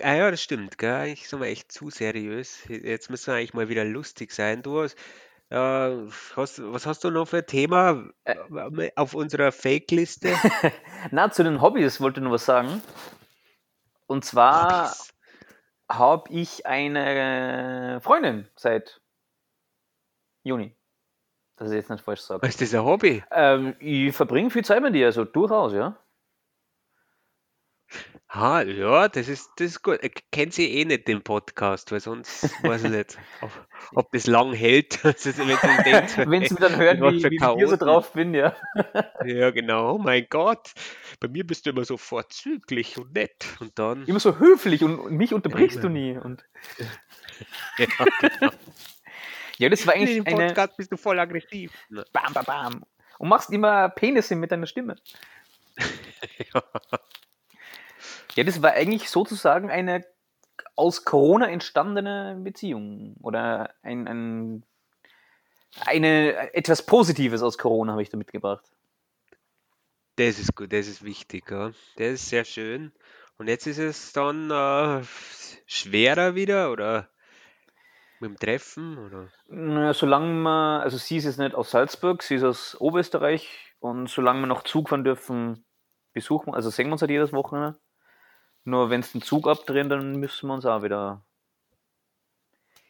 Ah 0.00 0.14
ja, 0.14 0.30
das 0.30 0.42
stimmt, 0.42 0.78
gell? 0.78 1.08
Ich 1.08 1.28
sag 1.28 1.40
mal 1.40 1.46
echt 1.46 1.72
zu 1.72 1.90
seriös. 1.90 2.64
Jetzt 2.68 3.10
müssen 3.10 3.28
wir 3.28 3.34
eigentlich 3.34 3.54
mal 3.54 3.68
wieder 3.68 3.84
lustig 3.84 4.32
sein. 4.32 4.62
Du 4.62 4.82
hast, 4.82 4.96
äh, 5.50 5.56
hast 6.36 6.62
was 6.72 6.86
hast 6.86 7.04
du 7.04 7.10
noch 7.10 7.26
für 7.26 7.38
ein 7.38 7.46
Thema 7.46 8.08
äh, 8.24 8.90
auf 8.94 9.14
unserer 9.14 9.50
Fake-Liste? 9.52 10.34
Na, 11.10 11.30
zu 11.30 11.42
den 11.42 11.60
Hobbys 11.60 12.00
wollte 12.00 12.20
ich 12.20 12.24
noch 12.24 12.32
was 12.32 12.46
sagen. 12.46 12.80
Und 14.06 14.24
zwar 14.24 14.94
habe 15.90 16.30
ich 16.30 16.66
eine 16.66 18.00
Freundin 18.02 18.48
seit 18.56 19.00
Juni. 20.46 20.76
Dass 21.56 21.70
ich 21.70 21.76
jetzt 21.76 21.90
nicht 21.90 22.04
falsch 22.04 22.20
sage. 22.20 22.46
Ist 22.46 22.60
das 22.60 22.74
ein 22.74 22.84
Hobby? 22.84 23.24
Ähm, 23.30 23.74
ich 23.80 24.14
verbringe 24.14 24.50
viel 24.50 24.64
Zeit 24.64 24.82
mit 24.82 24.94
dir, 24.94 25.06
also 25.06 25.24
durchaus, 25.24 25.72
ja. 25.72 25.98
Ha, 28.28 28.62
ja, 28.62 29.08
das 29.08 29.28
ist, 29.28 29.50
das 29.56 29.68
ist 29.68 29.82
gut. 29.82 30.00
Kennt 30.30 30.52
sie 30.52 30.70
eh 30.70 30.84
nicht 30.84 31.08
den 31.08 31.22
Podcast, 31.22 31.90
weil 31.92 32.00
sonst 32.00 32.62
weiß 32.62 32.84
ich 32.84 32.90
nicht, 32.90 33.18
ob, 33.40 33.50
ob 33.94 34.12
das 34.12 34.26
lang 34.26 34.52
hält. 34.52 35.02
Wenn 35.04 36.46
sie 36.46 36.56
dann 36.56 36.76
hören, 36.76 37.00
wie, 37.00 37.24
wie 37.24 37.62
ich 37.62 37.70
so 37.70 37.76
drauf 37.76 38.12
bin, 38.12 38.34
ja. 38.34 38.54
ja, 39.24 39.50
genau. 39.50 39.94
Oh 39.94 39.98
mein 39.98 40.26
Gott, 40.28 40.72
bei 41.20 41.28
mir 41.28 41.46
bist 41.46 41.64
du 41.64 41.70
immer 41.70 41.84
so 41.84 41.96
vorzüglich 41.96 42.98
und 42.98 43.14
nett. 43.14 43.46
Und 43.60 43.78
dann. 43.78 44.04
Immer 44.06 44.20
so 44.20 44.38
höflich 44.38 44.84
und 44.84 45.12
mich 45.12 45.32
unterbrichst 45.32 45.76
ja, 45.76 45.82
du 45.82 45.88
nie. 45.88 46.18
Und 46.18 46.44
ja, 46.78 47.86
genau. 47.86 48.50
Ja, 49.58 49.68
das 49.68 49.86
war 49.86 49.94
eigentlich 49.94 50.18
In 50.18 50.24
dem 50.24 50.34
Podcast 50.34 50.70
eine... 50.70 50.76
bist 50.76 50.92
du 50.92 50.96
voll 50.96 51.18
aggressiv. 51.18 51.72
Bam, 52.12 52.32
bam, 52.32 52.44
bam. 52.44 52.84
Und 53.18 53.28
machst 53.28 53.50
immer 53.50 53.88
Penisse 53.88 54.36
mit 54.36 54.52
deiner 54.52 54.66
Stimme. 54.66 54.96
ja. 56.52 56.62
ja, 58.34 58.44
das 58.44 58.62
war 58.62 58.72
eigentlich 58.72 59.08
sozusagen 59.08 59.70
eine 59.70 60.04
aus 60.74 61.04
Corona 61.04 61.48
entstandene 61.48 62.38
Beziehung. 62.42 63.16
Oder 63.22 63.74
ein, 63.82 64.06
ein 64.06 64.64
eine, 65.80 66.54
etwas 66.54 66.84
Positives 66.84 67.42
aus 67.42 67.58
Corona 67.58 67.92
habe 67.92 68.02
ich 68.02 68.10
da 68.10 68.16
mitgebracht. 68.16 68.64
Das 70.16 70.38
ist 70.38 70.54
gut, 70.54 70.72
das 70.72 70.86
ist 70.86 71.04
wichtig. 71.04 71.50
Ja. 71.50 71.72
Das 71.96 72.06
ist 72.12 72.28
sehr 72.28 72.44
schön. 72.44 72.92
Und 73.36 73.48
jetzt 73.48 73.66
ist 73.66 73.78
es 73.78 74.12
dann 74.12 74.50
äh, 74.50 75.04
schwerer 75.66 76.34
wieder 76.34 76.70
oder 76.70 77.10
mit 78.20 78.30
dem 78.30 78.38
Treffen? 78.38 78.98
Oder? 78.98 79.28
Naja, 79.48 79.94
solange 79.94 80.32
man, 80.32 80.80
also 80.82 80.96
sie 80.96 81.16
ist 81.16 81.24
jetzt 81.24 81.38
nicht 81.38 81.54
aus 81.54 81.70
Salzburg, 81.70 82.22
sie 82.22 82.36
ist 82.36 82.44
aus 82.44 82.80
Oberösterreich 82.80 83.74
und 83.80 84.08
solange 84.08 84.40
wir 84.40 84.46
noch 84.46 84.64
Zug 84.64 84.88
fahren 84.88 85.04
dürfen, 85.04 85.64
besuchen, 86.12 86.54
also 86.54 86.70
sehen 86.70 86.88
wir 86.88 86.92
uns 86.92 87.02
halt 87.02 87.10
jedes 87.10 87.32
Wochenende. 87.32 87.78
Nur 88.64 88.90
wenn 88.90 89.00
es 89.00 89.12
den 89.12 89.22
Zug 89.22 89.46
abdrehen, 89.46 89.88
dann 89.88 90.16
müssen 90.16 90.48
wir 90.48 90.54
uns 90.54 90.66
auch 90.66 90.82
wieder 90.82 91.24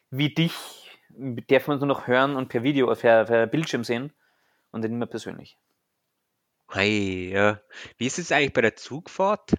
wie 0.09 0.33
dich, 0.33 0.53
dürfen 1.09 1.67
wir 1.67 1.73
uns 1.73 1.81
nur 1.81 1.87
noch 1.87 2.07
hören 2.07 2.35
und 2.35 2.47
per 2.47 2.63
Video, 2.63 2.93
per, 2.95 3.25
per 3.25 3.47
Bildschirm 3.47 3.83
sehen 3.83 4.13
und 4.71 4.81
nicht 4.81 4.91
mehr 4.91 5.07
persönlich. 5.07 5.57
Hey, 6.69 7.31
ja. 7.33 7.61
Wie 7.97 8.07
ist 8.07 8.19
es 8.19 8.31
eigentlich 8.31 8.53
bei 8.53 8.61
der 8.61 8.75
Zugfahrt? 8.75 9.53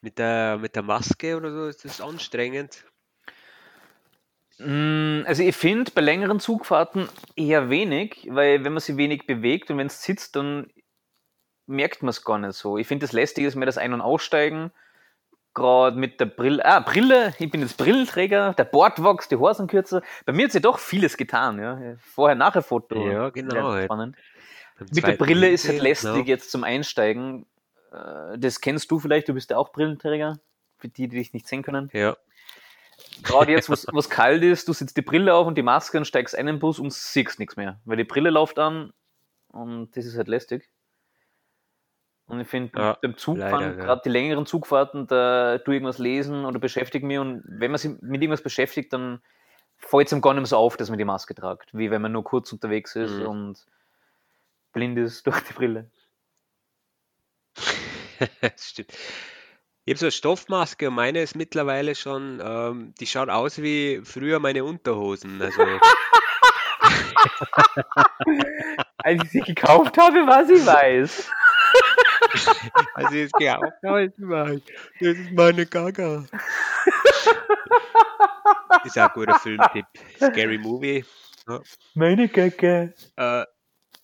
Mit 0.00 0.18
der, 0.18 0.58
mit 0.58 0.74
der 0.76 0.82
Maske 0.82 1.36
oder 1.36 1.52
so? 1.52 1.66
Ist 1.66 1.84
das 1.84 2.00
anstrengend? 2.00 2.84
Mm, 4.60 5.22
also 5.26 5.42
ich 5.42 5.56
finde 5.56 5.90
bei 5.92 6.02
längeren 6.02 6.38
Zugfahrten 6.38 7.08
eher 7.34 7.70
wenig, 7.70 8.28
weil 8.30 8.62
wenn 8.64 8.72
man 8.72 8.80
sich 8.80 8.96
wenig 8.96 9.26
bewegt 9.26 9.70
und 9.70 9.78
wenn 9.78 9.86
es 9.86 10.02
sitzt, 10.02 10.36
dann 10.36 10.70
merkt 11.66 12.02
man 12.02 12.10
es 12.10 12.24
gar 12.24 12.38
nicht 12.38 12.54
so. 12.54 12.76
Ich 12.76 12.86
finde 12.86 13.04
das 13.04 13.12
Lästige 13.12 13.46
ist 13.46 13.54
mir 13.54 13.66
das 13.66 13.78
Ein- 13.78 13.94
und 13.94 14.00
Aussteigen, 14.00 14.70
gerade 15.54 15.96
mit 15.96 16.20
der 16.20 16.26
Brille. 16.26 16.64
Ah, 16.64 16.80
Brille, 16.80 17.34
ich 17.38 17.50
bin 17.50 17.62
jetzt 17.62 17.78
Brillenträger, 17.78 18.52
der 18.54 18.64
Bord 18.64 19.02
wächst, 19.02 19.30
die 19.30 19.36
Hosen 19.36 19.66
kürzer. 19.66 20.02
Bei 20.26 20.32
mir 20.32 20.44
hat 20.44 20.52
sich 20.52 20.62
doch 20.62 20.78
vieles 20.78 21.16
getan, 21.16 21.58
ja. 21.58 21.96
Vorher-Nachher-Foto. 22.14 23.10
Ja, 23.10 23.30
genau. 23.30 23.80
Spannend. 23.82 24.16
Mit 24.78 25.06
der 25.06 25.12
Brille 25.12 25.48
ist 25.48 25.68
halt 25.68 25.80
lästig 25.80 26.12
genau. 26.12 26.26
jetzt 26.26 26.50
zum 26.50 26.64
Einsteigen. 26.64 27.46
Äh, 27.92 28.38
das 28.38 28.60
kennst 28.60 28.90
du 28.90 28.98
vielleicht, 28.98 29.28
du 29.28 29.34
bist 29.34 29.50
ja 29.50 29.56
auch 29.56 29.72
Brillenträger, 29.72 30.38
für 30.78 30.88
die, 30.88 31.08
die 31.08 31.18
dich 31.18 31.32
nicht 31.32 31.46
sehen 31.46 31.62
können. 31.62 31.90
Ja. 31.92 32.16
Gerade 33.22 33.52
jetzt, 33.52 33.68
wo 33.68 33.98
es 33.98 34.10
kalt 34.10 34.42
ist, 34.42 34.68
du 34.68 34.72
setzt 34.72 34.96
die 34.96 35.02
Brille 35.02 35.34
auf 35.34 35.46
und 35.46 35.56
die 35.56 35.62
Maske 35.62 35.98
und 35.98 36.04
steigst 36.04 36.34
einen 36.34 36.58
Bus 36.58 36.78
und 36.78 36.92
siehst 36.92 37.38
nichts 37.38 37.56
mehr. 37.56 37.80
Weil 37.84 37.96
die 37.96 38.04
Brille 38.04 38.30
läuft 38.30 38.58
an 38.58 38.92
und 39.48 39.96
das 39.96 40.06
ist 40.06 40.16
halt 40.16 40.28
lästig. 40.28 40.70
Und 42.26 42.40
ich 42.40 42.48
finde, 42.48 42.78
ja, 42.78 42.98
beim 43.02 43.16
Zugfahren, 43.16 43.76
ja. 43.78 43.84
gerade 43.84 44.02
die 44.04 44.08
längeren 44.08 44.46
Zugfahrten, 44.46 45.08
da 45.08 45.58
tue 45.58 45.74
ich 45.74 45.76
irgendwas 45.78 45.98
lesen 45.98 46.44
oder 46.44 46.60
beschäftige 46.60 47.04
mich 47.04 47.18
und 47.18 47.42
wenn 47.44 47.72
man 47.72 47.78
sich 47.78 47.90
mit 48.00 48.22
irgendwas 48.22 48.42
beschäftigt, 48.42 48.92
dann 48.92 49.20
fällt 49.76 50.06
es 50.06 50.12
ihm 50.12 50.20
gar 50.20 50.32
nicht 50.34 50.42
mehr 50.42 50.46
so 50.46 50.56
auf, 50.56 50.76
dass 50.76 50.90
man 50.90 50.98
die 50.98 51.04
Maske 51.04 51.34
tragt, 51.34 51.74
wie 51.74 51.90
wenn 51.90 52.00
man 52.00 52.12
nur 52.12 52.22
kurz 52.22 52.52
unterwegs 52.52 52.94
ist 52.94 53.14
mhm. 53.14 53.26
und 53.26 53.66
blind 54.72 54.96
ist 54.98 55.26
durch 55.26 55.40
die 55.40 55.52
Brille. 55.54 55.90
Stimmt. 58.56 58.92
Ich 59.90 59.94
habe 59.94 59.98
so 59.98 60.06
eine 60.06 60.12
Stoffmaske 60.12 60.86
und 60.86 60.94
meine 60.94 61.20
ist 61.20 61.34
mittlerweile 61.34 61.96
schon, 61.96 62.40
ähm, 62.40 62.94
die 63.00 63.08
schaut 63.08 63.28
aus 63.28 63.60
wie 63.60 64.00
früher 64.04 64.38
meine 64.38 64.62
Unterhosen. 64.62 65.42
Also, 65.42 65.62
Als 68.98 69.24
ich 69.24 69.30
sie 69.30 69.40
gekauft 69.40 69.98
habe, 69.98 70.24
war 70.28 70.46
sie 70.46 70.64
weiß. 70.64 71.28
als 72.94 73.10
ich 73.10 73.24
es 73.24 73.32
gekauft 73.32 73.82
habe, 73.84 74.04
ist 74.04 74.16
mein, 74.20 74.62
das 75.00 75.16
ist 75.16 75.32
meine 75.32 75.66
Gaga. 75.66 76.24
Ist 78.84 78.96
auch 78.96 79.08
ein 79.08 79.12
guter 79.12 79.40
Filmtipp. 79.40 79.86
Scary 80.18 80.58
Movie. 80.58 81.04
Ja. 81.48 81.60
Meine 81.94 82.28
Kacke. 82.28 82.94
Äh, 83.16 83.44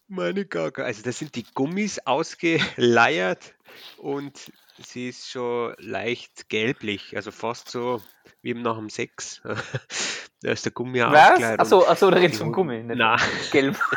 meine 0.09 0.47
Gaga. 0.47 0.83
Also 0.83 1.03
da 1.03 1.13
sind 1.13 1.37
die 1.37 1.47
Gummis 1.55 2.01
ausgeleiert 2.01 3.55
und 3.99 4.51
sie 4.79 5.09
ist 5.09 5.29
schon 5.31 5.75
leicht 5.79 6.49
gelblich, 6.49 7.17
also 7.17 7.31
fast 7.31 7.69
so 7.71 8.01
wie 8.43 8.55
nach 8.55 8.77
dem 8.77 8.91
Sex. 8.91 9.41
da 10.43 10.51
ist 10.51 10.65
der 10.65 10.73
Gummi 10.73 11.01
Was? 11.01 11.33
ausgeleiert. 11.33 11.61
Achso, 11.61 11.87
achso, 11.87 12.11
da 12.11 12.17
redest 12.19 12.41
du 12.41 12.45
vom 12.45 12.53
Gummi. 12.53 12.83
Nicht 12.83 12.99
Nein. 12.99 13.21
Gelb. 13.53 13.79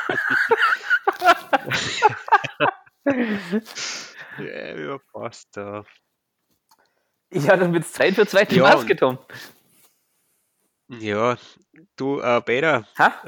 Ja, 4.38 4.78
ja, 4.78 5.00
fast. 5.12 5.56
Ja. 5.56 5.84
Ja, 7.32 7.58
dann 7.58 7.74
wird 7.74 7.84
es 7.84 7.94
Zeit 7.94 8.16
für 8.16 8.26
zweite 8.26 8.56
Ja, 8.56 8.64
Maske, 8.64 8.96
Tom. 8.96 9.18
ja, 10.88 11.38
du, 11.96 12.20
äh, 12.20 12.42
Peter, 12.42 12.88
Ha? 12.98 13.22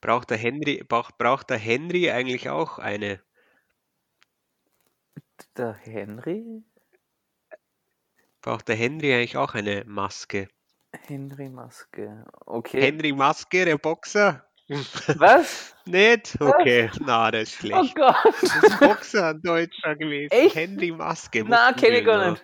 braucht 0.00 0.30
der 0.30 0.36
Henry, 0.36 0.84
braucht, 0.86 1.18
braucht 1.18 1.50
der 1.50 1.58
Henry 1.58 2.10
eigentlich 2.10 2.50
auch 2.50 2.78
eine? 2.78 3.20
Der 5.56 5.72
Henry? 5.74 6.62
Braucht 8.42 8.68
der 8.68 8.74
Henry 8.76 9.14
eigentlich 9.14 9.36
auch 9.36 9.54
eine 9.54 9.84
Maske? 9.86 10.48
Henry 11.06 11.48
Maske. 11.48 12.24
Okay. 12.44 12.82
Henry 12.82 13.12
Maske, 13.12 13.64
der 13.64 13.78
Boxer? 13.78 14.44
Was? 15.16 15.74
Nicht? 15.84 16.36
Okay, 16.40 16.90
na, 17.00 17.30
das 17.30 17.50
ist 17.50 17.56
Oh 17.56 17.66
schlecht. 17.66 17.94
Gott. 17.94 18.16
Das 18.24 18.62
ist 18.62 18.80
Boxer, 18.80 19.28
ein 19.30 19.42
Deutscher 19.42 19.94
gewesen. 19.96 20.32
Echt? 20.32 20.54
Henry 20.54 20.90
Maske. 20.90 21.44
Na, 21.46 21.70
musst 21.70 21.84
kenn 21.84 21.94
ich 21.94 22.04
gar 22.04 22.30
nicht. 22.32 22.42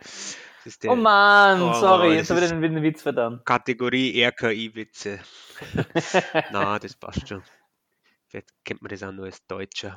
Der 0.82 0.90
Oh 0.90 0.96
Mann, 0.96 1.62
Oh, 1.62 1.72
sorry, 1.72 2.08
das 2.18 2.28
jetzt 2.28 2.30
habe 2.30 2.40
ich 2.44 2.50
den 2.50 2.82
Witz 2.82 3.02
verdammt. 3.02 3.44
Kategorie 3.46 4.22
RKI-Witze. 4.22 5.18
Na, 6.52 6.78
das 6.78 6.94
passt 6.94 7.26
schon. 7.28 7.42
Vielleicht 8.28 8.50
kennt 8.64 8.82
man 8.82 8.90
das 8.90 9.02
auch 9.02 9.12
nur 9.12 9.24
als 9.24 9.46
Deutscher. 9.46 9.96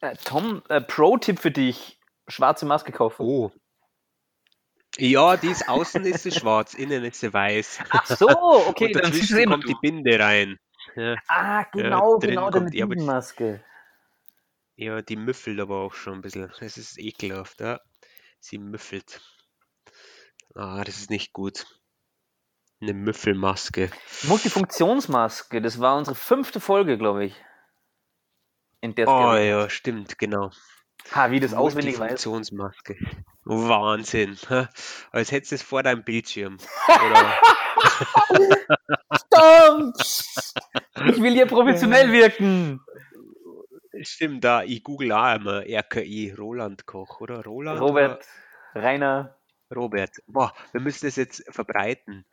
Äh, 0.00 0.16
Tom, 0.24 0.62
äh, 0.70 0.80
Pro-Tipp 0.80 1.38
für 1.38 1.50
dich: 1.50 2.00
schwarze 2.28 2.64
Maske 2.64 2.92
kaufen. 2.92 3.26
Oh. 3.26 3.52
Ja, 4.98 5.36
die 5.36 5.48
ist 5.48 5.68
außen 5.68 6.04
ist 6.04 6.22
sie 6.22 6.32
schwarz, 6.32 6.74
innen 6.74 7.04
ist 7.04 7.20
sie 7.20 7.32
weiß. 7.32 7.80
Ach 7.90 8.06
so, 8.06 8.28
okay, 8.68 8.88
Und 8.88 8.96
dann 8.96 9.04
dazwischen 9.04 9.36
nur 9.42 9.46
kommt 9.46 9.68
die. 9.68 9.74
Binde 9.74 10.18
rein. 10.18 10.58
Ja, 10.96 11.16
Ah, 11.28 11.64
genau, 11.72 12.18
drin 12.18 12.30
genau, 12.30 12.50
kommt 12.50 12.54
deine 12.54 12.70
die, 12.70 12.82
Bienenmaske. 12.84 13.64
ja, 14.76 15.00
die 15.02 15.16
müffelt 15.16 15.60
aber 15.60 15.76
auch 15.80 15.94
schon 15.94 16.14
ein 16.14 16.20
bisschen. 16.22 16.52
Das 16.60 16.76
ist 16.76 16.98
ekelhaft, 16.98 17.60
ja. 17.60 17.80
Sie 18.40 18.58
müffelt. 18.58 19.20
Ah, 20.54 20.84
das 20.84 20.96
ist 20.98 21.10
nicht 21.10 21.32
gut. 21.32 21.66
Eine 22.80 22.94
Müffelmaske. 22.94 23.90
Multifunktionsmaske, 24.22 25.62
das 25.62 25.80
war 25.80 25.96
unsere 25.96 26.16
fünfte 26.16 26.60
Folge, 26.60 26.98
glaube 26.98 27.24
ich. 27.26 27.44
In 28.80 28.94
der 28.96 29.06
es 29.06 29.10
Oh 29.10 29.34
ja, 29.36 29.70
stimmt, 29.70 30.18
genau. 30.18 30.50
Ha, 31.14 31.30
wie 31.30 31.40
das 31.40 31.52
auswendig 31.52 31.98
weiß. 31.98 32.26
Wahnsinn. 33.44 34.38
Als 35.10 35.32
hättest 35.32 35.52
du 35.52 35.56
es 35.56 35.62
vor 35.62 35.82
deinem 35.82 36.04
Bildschirm. 36.04 36.58
Tom! 39.30 39.92
Ich 41.06 41.20
will 41.20 41.32
hier 41.32 41.46
professionell 41.46 42.12
wirken. 42.12 42.80
stimmt, 44.02 44.44
da, 44.44 44.62
ich 44.62 44.82
google 44.84 45.12
auch 45.12 45.34
immer 45.34 45.64
RKI, 45.66 46.34
Roland 46.38 46.86
Koch, 46.86 47.20
oder? 47.20 47.44
Roland? 47.44 47.80
Robert, 47.80 48.24
Rainer. 48.74 49.36
Oder 49.70 49.80
Robert. 49.80 50.22
Boah, 50.26 50.52
wir 50.72 50.80
müssen 50.80 51.06
das 51.06 51.16
jetzt 51.16 51.44
verbreiten. 51.52 52.24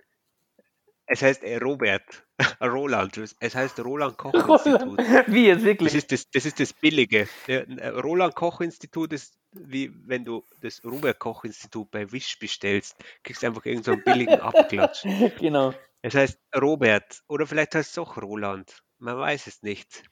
Es 1.12 1.24
heißt 1.24 1.44
äh, 1.44 1.58
Robert, 1.58 2.24
Roland, 2.62 3.18
es 3.18 3.56
heißt 3.56 3.80
Roland 3.80 4.16
Koch 4.18 4.34
Institut. 4.66 5.00
Wie 5.28 5.48
jetzt 5.48 5.58
Das 5.60 5.66
wirklich? 5.66 5.96
ist 5.96 6.12
das, 6.12 6.30
das 6.30 6.46
ist 6.46 6.60
das 6.60 6.72
Billige. 6.72 7.28
Äh, 7.48 7.88
Roland 7.90 8.36
Koch 8.36 8.62
Institut 8.62 9.12
ist 9.14 9.40
wie 9.52 9.92
wenn 10.06 10.24
du 10.24 10.44
das 10.62 10.84
Robert 10.86 11.18
Koch 11.18 11.44
Institut 11.44 11.90
bei 11.90 12.12
Wish 12.12 12.38
bestellst, 12.38 12.96
kriegst 13.24 13.42
du 13.42 13.48
einfach 13.48 13.66
irgendeinen 13.66 13.98
so 13.98 14.04
billigen 14.04 14.40
Abklatsch. 14.40 15.04
Genau. 15.40 15.74
Es 16.04 16.14
heißt 16.14 16.40
Robert 16.56 17.24
oder 17.28 17.48
vielleicht 17.48 17.74
heißt 17.74 17.90
es 17.92 17.98
auch 17.98 18.18
Roland. 18.18 18.84
Man 19.00 19.18
weiß 19.18 19.48
es 19.48 19.64
nicht. 19.64 20.04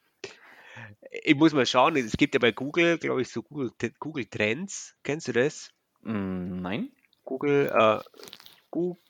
Ich 1.24 1.36
muss 1.36 1.54
mal 1.54 1.66
schauen, 1.66 1.96
es 1.96 2.18
gibt 2.18 2.34
ja 2.34 2.40
bei 2.40 2.52
Google, 2.52 2.98
glaube 2.98 3.22
ich, 3.22 3.30
so 3.30 3.44
Google, 3.44 3.72
Google 4.00 4.26
Trends. 4.26 4.96
Kennst 5.04 5.28
du 5.28 5.34
das? 5.34 5.70
Mm, 6.02 6.62
Nein. 6.62 6.92
Google, 7.24 7.68
äh, 7.72 8.00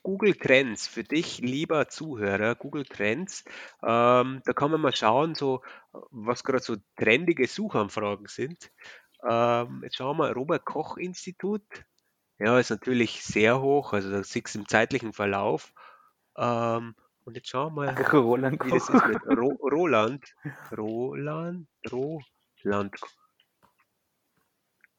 Google 0.02 0.34
Trends, 0.34 0.86
für 0.86 1.04
dich, 1.04 1.38
lieber 1.38 1.88
Zuhörer, 1.88 2.54
Google 2.54 2.84
Trends, 2.84 3.44
ähm, 3.82 4.42
da 4.44 4.52
kann 4.54 4.70
man 4.70 4.80
mal 4.80 4.94
schauen, 4.94 5.34
so, 5.34 5.62
was 6.10 6.44
gerade 6.44 6.62
so 6.62 6.76
trendige 6.96 7.46
Suchanfragen 7.46 8.26
sind. 8.26 8.70
Ähm, 9.28 9.80
jetzt 9.84 9.96
schauen 9.96 10.18
wir, 10.18 10.32
Robert 10.32 10.64
Koch 10.64 10.96
Institut, 10.96 11.64
ja, 12.38 12.58
ist 12.58 12.70
natürlich 12.70 13.24
sehr 13.24 13.60
hoch, 13.60 13.92
also 13.92 14.10
da 14.10 14.22
siehst 14.22 14.54
du 14.54 14.60
im 14.60 14.68
zeitlichen 14.68 15.12
Verlauf. 15.12 15.72
Ähm, 16.36 16.94
und 17.24 17.34
jetzt 17.34 17.48
schauen 17.48 17.74
wir 17.74 17.92
mal, 17.92 18.02
Roland 18.12 18.64
wie 18.64 18.70
das 18.70 18.88
ist 18.88 19.06
mit 19.06 19.22
Ro 19.26 19.58
Roland. 19.60 20.24
Roland, 20.76 21.68
Roland. 21.92 22.96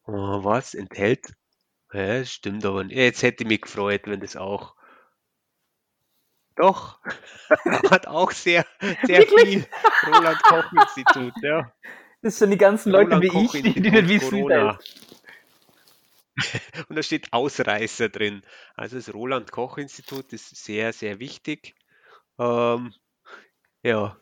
Oh, 0.06 0.44
was? 0.44 0.74
Enthält? 0.74 1.34
Ja, 1.92 2.20
das 2.20 2.32
stimmt 2.32 2.66
aber 2.66 2.84
nicht. 2.84 2.98
Jetzt 2.98 3.24
hätte 3.24 3.44
ich 3.44 3.50
mich 3.50 3.62
gefreut, 3.62 4.02
wenn 4.06 4.20
das 4.20 4.36
auch. 4.36 4.76
Doch, 6.56 7.00
hat 7.90 8.08
auch 8.08 8.32
sehr, 8.32 8.66
sehr 9.04 9.20
Wirklich? 9.20 9.50
viel 9.50 9.68
Roland 10.08 10.44
Koch 10.44 10.72
Institut, 10.74 11.34
ja. 11.42 11.72
Das 12.22 12.38
sind 12.38 12.52
die 12.52 12.58
ganzen 12.58 12.92
Leute 12.92 13.16
Roland 13.16 13.24
wie 13.24 13.28
Koch 13.30 13.56
ich, 13.56 13.64
die, 13.64 13.82
die 13.82 13.92
nicht 13.92 14.10
wissen, 14.10 14.42
Corona. 14.42 14.74
das. 14.74 14.86
Und 16.90 16.96
da 16.98 17.04
steht 17.04 17.32
Ausreißer 17.32 18.10
drin. 18.10 18.44
Also 18.76 18.98
das 18.98 19.14
Roland 19.14 19.52
Koch 19.52 19.78
Institut 19.78 20.34
ist 20.34 20.56
sehr, 20.56 20.92
sehr 20.92 21.20
wichtig. 21.20 21.76
Ähm, 22.38 22.94
ja, 23.82 24.18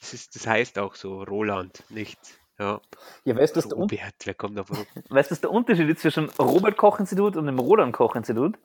das, 0.00 0.14
ist, 0.14 0.34
das 0.34 0.46
heißt 0.46 0.78
auch 0.78 0.94
so, 0.94 1.22
Roland, 1.22 1.84
nicht. 1.90 2.18
Ja, 2.62 2.80
Ja, 3.24 3.36
weißt 3.36 3.56
du, 3.56 3.58
was 3.58 3.68
der, 3.68 3.76
Un- 3.76 3.82
Robert, 3.82 4.14
wer 4.24 4.34
kommt 4.34 4.56
auf 4.58 4.70
Robert? 4.70 4.86
weißt, 5.10 5.30
du, 5.30 5.32
was 5.32 5.40
der 5.40 5.50
Unterschied 5.50 5.88
ist 5.88 6.00
zwischen 6.00 6.30
Robert 6.38 6.76
Koch 6.76 7.00
Institut 7.00 7.36
und 7.36 7.46
dem 7.46 7.58
Roland 7.58 7.92
Koch 7.92 8.14
Institut? 8.14 8.56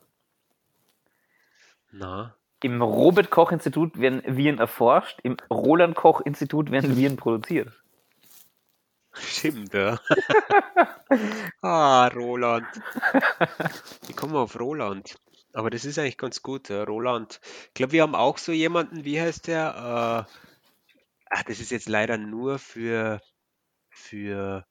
Na, 1.92 2.36
Im 2.62 2.82
Robert 2.82 3.32
Koch 3.32 3.52
Institut 3.52 4.00
werden 4.00 4.22
Viren 4.26 4.60
erforscht, 4.60 5.20
im 5.24 5.38
Roland 5.50 5.96
Koch 5.96 6.22
Institut 6.22 6.70
werden 6.70 6.96
Viren 6.96 7.18
produziert. 7.18 7.72
stimmt, 9.14 9.74
ja. 9.74 10.00
ah, 11.62 12.08
Roland. 12.10 12.68
Wie 14.06 14.14
kommen 14.14 14.34
wir 14.34 14.42
auf 14.42 14.60
Roland? 14.60 15.16
Aber 15.54 15.72
das 15.72 15.86
ist 15.86 15.98
eigentlich 15.98 16.20
ganz 16.20 16.44
gut, 16.44 16.70
ja, 16.70 16.84
Roland. 16.84 17.40
Ich 17.70 17.74
glaube, 17.74 17.94
wir 17.94 18.04
haben 18.04 18.14
auch 18.14 18.38
so 18.38 18.52
jemanden, 18.52 19.06
wie 19.06 19.20
heißt 19.20 19.48
der? 19.48 20.28
Äh, 20.30 20.34
ah, 21.32 21.44
das 21.48 21.60
ist 21.60 21.72
jetzt 21.72 21.90
leider 21.90 22.18
nur 22.20 22.60
für, 22.60 23.22
für, 23.98 24.66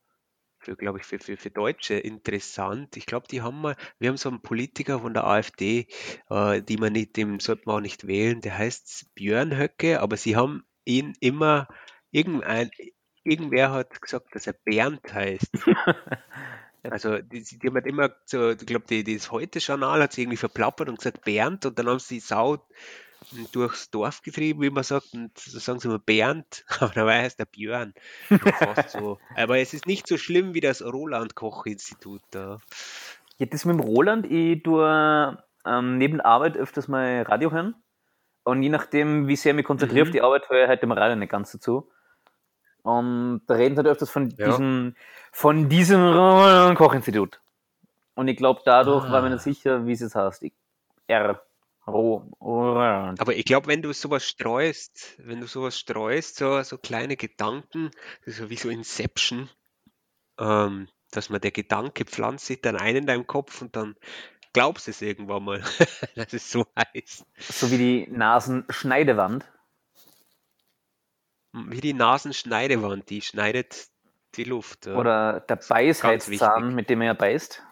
für 0.58 0.76
glaube 0.76 0.98
ich, 0.98 1.04
für, 1.04 1.18
für, 1.18 1.36
für 1.36 1.50
Deutsche 1.50 1.94
interessant. 1.94 2.96
Ich 2.96 3.06
glaube, 3.06 3.26
die 3.28 3.42
haben 3.42 3.60
mal, 3.60 3.76
wir 3.98 4.08
haben 4.08 4.16
so 4.16 4.28
einen 4.28 4.42
Politiker 4.42 5.00
von 5.00 5.14
der 5.14 5.26
AfD, 5.26 5.86
äh, 6.30 6.62
die 6.62 6.76
man 6.76 6.92
nicht, 6.92 7.16
dem 7.16 7.40
sollte 7.40 7.64
man 7.66 7.76
auch 7.76 7.80
nicht 7.80 8.06
wählen, 8.06 8.40
der 8.40 8.58
heißt 8.58 9.14
Björn 9.14 9.56
Höcke, 9.56 10.00
aber 10.00 10.16
sie 10.16 10.36
haben 10.36 10.64
ihn 10.84 11.14
immer, 11.20 11.68
irgendein, 12.10 12.70
irgendwer 13.24 13.72
hat 13.72 14.00
gesagt, 14.00 14.34
dass 14.34 14.46
er 14.46 14.54
Bernd 14.54 15.12
heißt. 15.12 15.50
Also 16.90 17.18
die, 17.18 17.42
die 17.42 17.66
haben 17.66 17.74
halt 17.74 17.86
immer 17.86 18.14
so, 18.26 18.50
ich 18.50 18.58
glaube, 18.58 19.02
das 19.02 19.30
Heute-Journal 19.32 20.02
hat 20.02 20.12
sie 20.12 20.22
irgendwie 20.22 20.36
verplappert 20.36 20.88
und 20.88 20.98
gesagt 20.98 21.24
Bernd 21.24 21.66
und 21.66 21.78
dann 21.78 21.88
haben 21.88 21.98
sie 21.98 22.20
Sau 22.20 22.64
durchs 23.52 23.90
Dorf 23.90 24.22
getrieben, 24.22 24.62
wie 24.62 24.70
man 24.70 24.84
sagt, 24.84 25.14
und 25.14 25.36
so 25.38 25.58
sagen 25.58 25.80
sie 25.80 25.88
immer 25.88 25.98
Bernd, 25.98 26.64
aber 26.80 26.92
dabei 26.94 27.22
heißt 27.22 27.38
er 27.40 27.46
Björn. 27.46 27.94
So. 28.88 29.18
Aber 29.36 29.58
es 29.58 29.74
ist 29.74 29.86
nicht 29.86 30.06
so 30.06 30.16
schlimm 30.16 30.54
wie 30.54 30.60
das 30.60 30.82
Roland-Koch-Institut 30.82 32.22
da. 32.30 32.58
Ja, 33.38 33.46
das 33.46 33.64
mit 33.64 33.76
dem 33.76 33.80
Roland, 33.80 34.26
ich 34.30 34.62
tue 34.62 35.38
ähm, 35.66 35.98
neben 35.98 36.20
Arbeit 36.20 36.56
öfters 36.56 36.88
mal 36.88 37.22
Radio 37.22 37.50
hören. 37.50 37.74
Und 38.44 38.62
je 38.62 38.68
nachdem, 38.68 39.26
wie 39.26 39.36
sehr 39.36 39.50
ich 39.52 39.56
mich 39.56 39.66
konzentriere 39.66 40.04
Mhm. 40.04 40.08
auf 40.08 40.12
die 40.12 40.22
Arbeit, 40.22 40.48
höre 40.48 40.62
ich 40.62 40.68
halt 40.68 40.82
dem 40.82 40.92
Radio 40.92 41.16
nicht 41.16 41.30
ganz 41.30 41.50
dazu. 41.52 41.90
Und 42.82 43.42
da 43.48 43.54
reden 43.54 43.74
sie 43.74 43.78
halt 43.78 43.88
öfters 43.88 44.10
von 44.10 44.30
Ja. 44.30 44.46
diesem, 44.46 44.94
von 45.32 45.68
diesem 45.68 46.00
Roland 46.00 46.78
Koch 46.78 46.94
Institut. 46.94 47.40
Und 48.14 48.28
ich 48.28 48.36
glaube, 48.36 48.62
dadurch 48.64 49.04
ah. 49.06 49.12
war 49.12 49.22
mir 49.22 49.30
nicht 49.30 49.42
sicher, 49.42 49.84
wie 49.86 49.92
es 49.92 50.00
jetzt 50.00 50.14
heißt. 50.14 50.44
R. 51.08 51.42
Orange. 51.86 53.20
Aber 53.20 53.34
ich 53.36 53.44
glaube, 53.44 53.68
wenn 53.68 53.82
du 53.82 53.92
sowas 53.92 54.26
streust, 54.26 55.14
wenn 55.18 55.40
du 55.40 55.46
sowas 55.46 55.78
streust, 55.78 56.36
so, 56.36 56.62
so 56.62 56.78
kleine 56.78 57.16
Gedanken, 57.16 57.90
so 58.26 58.50
wie 58.50 58.56
so 58.56 58.68
Inception, 58.68 59.48
ähm, 60.38 60.88
dass 61.12 61.30
man 61.30 61.40
der 61.40 61.52
Gedanke 61.52 62.04
pflanzt 62.04 62.46
sich 62.46 62.60
dann 62.60 62.76
ein 62.76 62.96
in 62.96 63.06
deinem 63.06 63.26
Kopf 63.26 63.62
und 63.62 63.76
dann 63.76 63.96
glaubst 64.52 64.86
du 64.86 64.90
es 64.90 65.02
irgendwann 65.02 65.44
mal, 65.44 65.62
dass 66.16 66.32
es 66.32 66.50
so 66.50 66.66
heißt. 66.76 67.24
So 67.38 67.70
wie 67.70 67.78
die 67.78 68.06
Nasenschneidewand. 68.10 69.44
Wie 71.52 71.80
die 71.80 71.94
Nasenschneidewand, 71.94 73.08
die 73.08 73.22
schneidet 73.22 73.88
die 74.34 74.44
Luft. 74.44 74.86
Ja. 74.86 74.96
Oder 74.96 75.40
der 75.40 75.56
Beißheitszahn, 75.56 76.74
mit 76.74 76.90
dem 76.90 77.00
er 77.00 77.14
beißt. 77.14 77.62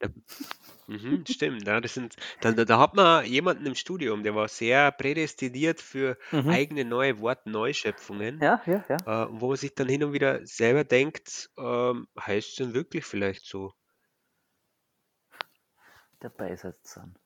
Der, 0.00 0.10
Mhm, 0.86 1.24
stimmt, 1.26 1.66
ja, 1.66 1.80
das 1.80 1.94
sind, 1.94 2.16
da, 2.40 2.52
da 2.64 2.78
hat 2.78 2.94
man 2.94 3.24
jemanden 3.26 3.66
im 3.66 3.74
Studium, 3.74 4.22
der 4.22 4.34
war 4.34 4.48
sehr 4.48 4.92
prädestiniert 4.92 5.80
für 5.80 6.16
Mhm. 6.32 6.50
eigene 6.50 6.84
neue 6.86 7.18
Wortneuschöpfungen, 7.20 8.42
Ja, 8.42 8.62
ja, 8.66 8.84
ja. 8.88 9.06
äh, 9.06 9.26
wo 9.30 9.48
man 9.48 9.56
sich 9.58 9.74
dann 9.74 9.88
hin 9.88 10.04
und 10.04 10.12
wieder 10.14 10.46
selber 10.46 10.84
denkt, 10.84 11.50
ähm, 11.58 12.08
heißt 12.20 12.50
es 12.50 12.56
denn 12.56 12.74
wirklich 12.74 13.04
vielleicht 13.06 13.46
so? 13.46 13.74
Der 16.22 16.28
Beiseitszahn. 16.30 17.16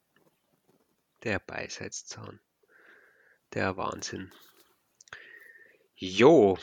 Der 1.22 1.38
Beiseitszahn. 1.38 2.40
Der 3.52 3.76
Wahnsinn. 3.76 4.32
Jo, 6.00 6.56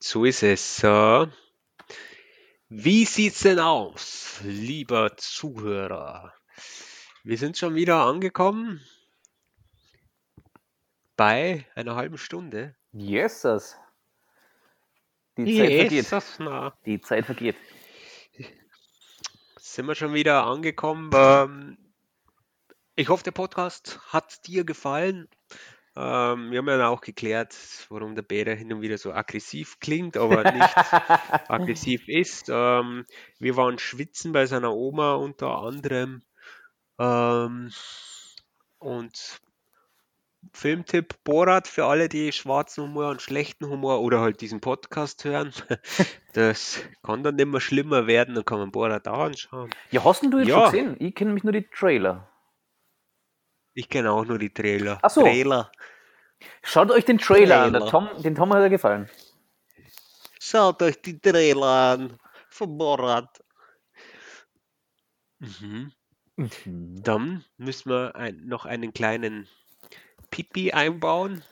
so 0.00 0.24
ist 0.24 0.42
es. 0.42 0.82
Äh, 0.84 1.26
wie 2.68 3.04
sieht's 3.06 3.40
denn 3.40 3.58
aus, 3.58 4.40
lieber 4.42 5.16
Zuhörer? 5.16 6.34
Wir 7.24 7.38
sind 7.38 7.56
schon 7.56 7.74
wieder 7.74 8.04
angekommen 8.04 8.84
bei 11.16 11.66
einer 11.74 11.96
halben 11.96 12.18
Stunde. 12.18 12.76
Jesus. 12.92 13.76
Die 15.38 15.56
Zeit 15.56 15.90
Jesus, 15.90 16.08
vergeht. 16.08 16.40
Na. 16.40 16.76
Die 16.84 17.00
Zeit 17.00 17.26
vergeht. 17.26 17.56
Sind 19.56 19.86
wir 19.86 19.94
schon 19.94 20.12
wieder 20.12 20.44
angekommen. 20.44 21.10
Ähm, 21.14 21.78
ich 22.96 23.08
hoffe, 23.08 23.24
der 23.24 23.30
Podcast 23.30 23.98
hat 24.08 24.46
dir 24.46 24.64
gefallen. 24.64 25.28
Ähm, 26.00 26.52
wir 26.52 26.58
haben 26.58 26.68
ja 26.68 26.88
auch 26.88 27.00
geklärt, 27.00 27.56
warum 27.88 28.14
der 28.14 28.22
Bäder 28.22 28.54
hin 28.54 28.72
und 28.72 28.82
wieder 28.82 28.98
so 28.98 29.12
aggressiv 29.12 29.80
klingt, 29.80 30.16
aber 30.16 30.44
nicht 30.52 30.76
aggressiv 31.50 32.06
ist. 32.06 32.48
Ähm, 32.48 33.04
wir 33.40 33.56
waren 33.56 33.80
schwitzen 33.80 34.32
bei 34.32 34.46
seiner 34.46 34.72
Oma 34.72 35.14
unter 35.14 35.58
anderem. 35.58 36.22
Ähm, 37.00 37.72
und 38.78 39.40
Filmtipp 40.52 41.16
Borat 41.24 41.66
für 41.66 41.86
alle, 41.86 42.08
die 42.08 42.30
schwarzen 42.30 42.84
Humor 42.84 43.10
und 43.10 43.20
schlechten 43.20 43.68
Humor 43.68 44.00
oder 44.00 44.20
halt 44.20 44.40
diesen 44.40 44.60
Podcast 44.60 45.24
hören. 45.24 45.52
Das 46.34 46.80
kann 47.02 47.24
dann 47.24 47.36
immer 47.40 47.60
schlimmer 47.60 48.06
werden, 48.06 48.36
dann 48.36 48.44
kann 48.44 48.60
man 48.60 48.70
Borat 48.70 49.08
auch 49.08 49.18
anschauen. 49.18 49.70
Ja, 49.90 50.04
hast 50.04 50.22
du 50.22 50.38
jetzt 50.38 50.46
ja. 50.46 50.54
schon 50.54 50.64
gesehen? 50.70 50.96
Ich 51.00 51.16
kenne 51.16 51.32
mich 51.32 51.42
nur 51.42 51.52
die 51.52 51.66
Trailer. 51.66 52.28
Ich 53.78 53.88
kenne 53.88 54.10
auch 54.10 54.24
nur 54.24 54.40
die 54.40 54.52
Trailer. 54.52 54.98
Ach 55.02 55.10
so. 55.10 55.20
Trailer. 55.20 55.70
Schaut 56.64 56.90
euch 56.90 57.04
den 57.04 57.18
Trailer, 57.18 57.62
Trailer. 57.62 57.82
an. 57.84 57.88
Tom, 57.88 58.08
den 58.24 58.34
Tom 58.34 58.52
hat 58.52 58.58
er 58.60 58.70
gefallen. 58.70 59.08
Schaut 60.40 60.82
euch 60.82 61.00
die 61.00 61.20
Trailer 61.20 61.92
an. 61.92 62.18
Von 62.50 62.76
Borat. 62.76 63.40
Mhm. 65.38 65.92
Mhm. 66.34 67.02
Dann 67.04 67.44
müssen 67.56 67.90
wir 67.90 68.16
ein, 68.16 68.46
noch 68.46 68.64
einen 68.66 68.92
kleinen 68.92 69.46
Pipi 70.30 70.72
einbauen. 70.72 71.44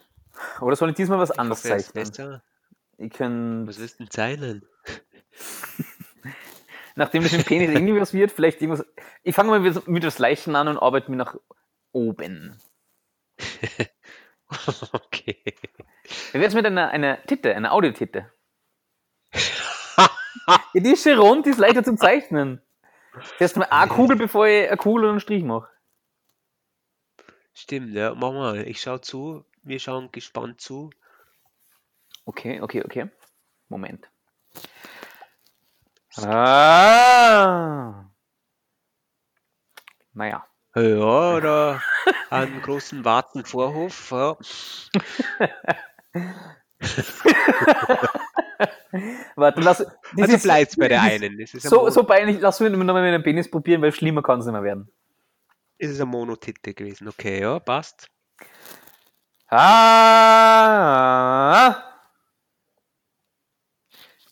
Oder 0.60 0.74
soll 0.74 0.90
ich 0.90 0.96
diesmal 0.96 1.20
was 1.20 1.30
anderes 1.30 1.62
zeichnen? 1.62 2.42
Ich 2.98 3.10
kann... 3.10 3.68
Was 3.68 3.78
willst 3.78 4.00
du 4.00 4.04
denn 4.04 4.10
zeichnen? 4.10 4.66
Nachdem 6.96 7.22
das 7.22 7.34
im 7.34 7.44
Penis 7.44 7.70
irgendwie 7.70 8.00
was 8.00 8.12
wird, 8.12 8.32
vielleicht 8.32 8.60
irgendwas. 8.60 8.84
Ich 9.22 9.34
fange 9.36 9.50
mal 9.50 9.60
mit, 9.60 9.86
mit 9.86 10.04
was 10.04 10.18
Leichten 10.18 10.56
an 10.56 10.66
und 10.66 10.78
arbeite 10.78 11.08
mir 11.08 11.18
nach 11.18 11.36
oben. 11.96 12.60
okay. 14.92 15.42
Wie 16.32 16.40
wär's 16.40 16.54
mit 16.54 16.66
einer, 16.66 16.90
einer 16.90 17.22
Titte, 17.22 17.56
einer 17.56 17.72
Audiotitte? 17.72 18.30
ja, 19.32 20.60
die 20.74 20.92
ist 20.92 21.02
schon 21.02 21.18
rund, 21.18 21.46
die 21.46 21.50
ist 21.50 21.58
leichter 21.58 21.82
zum 21.82 21.96
Zeichnen. 21.96 22.60
Erst 23.38 23.56
mal 23.56 23.66
eine 23.70 23.90
Kugel, 23.90 24.16
bevor 24.16 24.46
ich 24.46 24.68
eine 24.68 24.76
Kugel 24.76 25.04
und 25.04 25.10
einen 25.10 25.20
Strich 25.20 25.42
mache. 25.42 25.68
Stimmt, 27.54 27.94
ja, 27.94 28.14
mach 28.14 28.32
mal. 28.32 28.68
Ich 28.68 28.82
schau 28.82 28.98
zu. 28.98 29.46
Wir 29.62 29.80
schauen 29.80 30.12
gespannt 30.12 30.60
zu. 30.60 30.90
Okay, 32.26 32.60
okay, 32.60 32.84
okay. 32.84 33.08
Moment. 33.68 34.10
Ah. 36.18 38.04
Naja. 40.12 40.46
Ja, 40.76 41.34
oder 41.34 41.82
einen 42.28 42.60
großen 42.60 43.02
Wartenvorhof. 43.02 44.10
Ja. 44.10 44.36
Warte, 49.36 49.60
lass. 49.62 49.78
Das 49.78 50.30
also 50.30 50.42
bleibt 50.42 50.76
bei 50.76 50.88
der 50.88 51.00
einen. 51.00 51.46
so, 51.46 51.88
so 51.88 52.04
peinlich, 52.04 52.40
lass 52.40 52.60
mich 52.60 52.70
nochmal 52.70 53.02
mit 53.02 53.14
dem 53.14 53.22
Penis 53.22 53.50
probieren, 53.50 53.80
weil 53.80 53.92
schlimmer 53.92 54.22
kann 54.22 54.40
es 54.40 54.46
nicht 54.46 54.52
mehr 54.52 54.62
werden. 54.62 54.92
Ist 55.78 55.92
es 55.92 56.00
eine 56.00 56.10
Monotitte 56.10 56.74
gewesen? 56.74 57.08
Okay, 57.08 57.40
ja, 57.40 57.58
passt. 57.58 58.10
Ah! 59.48 60.62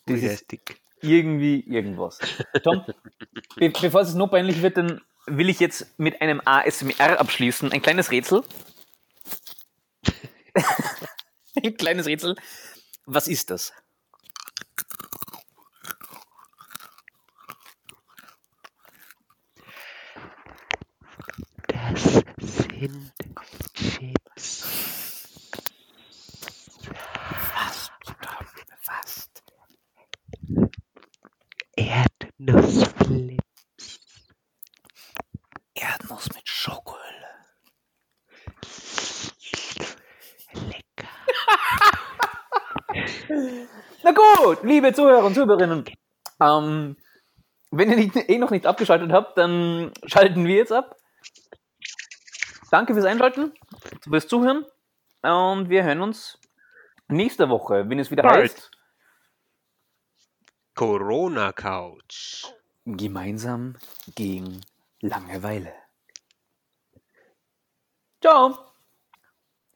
Das 0.05 0.21
ist 0.21 0.45
irgendwie 1.01 1.61
irgendwas. 1.61 2.19
Tom, 2.63 2.85
be 3.55 3.69
bevor 3.69 4.01
es 4.01 4.13
noch 4.13 4.27
peinlich 4.27 4.61
wird, 4.61 4.77
dann 4.77 5.01
will 5.27 5.49
ich 5.49 5.59
jetzt 5.59 5.87
mit 5.97 6.21
einem 6.21 6.41
ASMR 6.45 7.19
abschließen. 7.19 7.71
Ein 7.71 7.81
kleines 7.81 8.11
Rätsel. 8.11 8.43
Ein 11.63 11.77
kleines 11.77 12.05
Rätsel. 12.05 12.35
Was 13.05 13.27
ist 13.27 13.49
das? 13.49 13.73
Das 21.67 22.23
sind 22.39 23.13
Chips. 23.73 24.65
Fast, 27.53 27.91
Tom, 28.05 28.47
fast. 28.81 29.43
Erdnussflip. 31.75 33.41
Erdnuss 35.73 36.29
mit 36.33 36.47
Schokolade. 36.47 37.03
Lecker. 40.53 41.09
Na 44.03 44.11
gut, 44.11 44.54
liebe 44.65 44.93
Zuhörer 44.93 45.23
und 45.23 45.33
Zuhörerinnen. 45.35 45.85
Ähm, 46.39 46.97
wenn 47.71 47.89
ihr 47.89 47.97
nicht, 47.97 48.15
eh 48.15 48.37
noch 48.37 48.51
nicht 48.51 48.65
abgeschaltet 48.65 49.11
habt, 49.11 49.37
dann 49.37 49.91
schalten 50.05 50.45
wir 50.45 50.55
jetzt 50.55 50.71
ab. 50.71 50.97
Danke 52.71 52.93
fürs 52.93 53.05
Einschalten, 53.05 53.53
fürs 54.09 54.27
Zuhören. 54.27 54.65
Und 55.21 55.69
wir 55.69 55.83
hören 55.83 56.01
uns 56.01 56.39
nächste 57.07 57.49
Woche, 57.49 57.89
wenn 57.89 57.99
es 57.99 58.11
wieder 58.11 58.23
Bald. 58.23 58.43
heißt. 58.43 58.71
Corona 60.73 61.51
Couch. 61.51 62.45
Gemeinsam 62.85 63.77
gegen 64.15 64.61
Langeweile. 65.01 65.73
Ciao. 68.21 68.74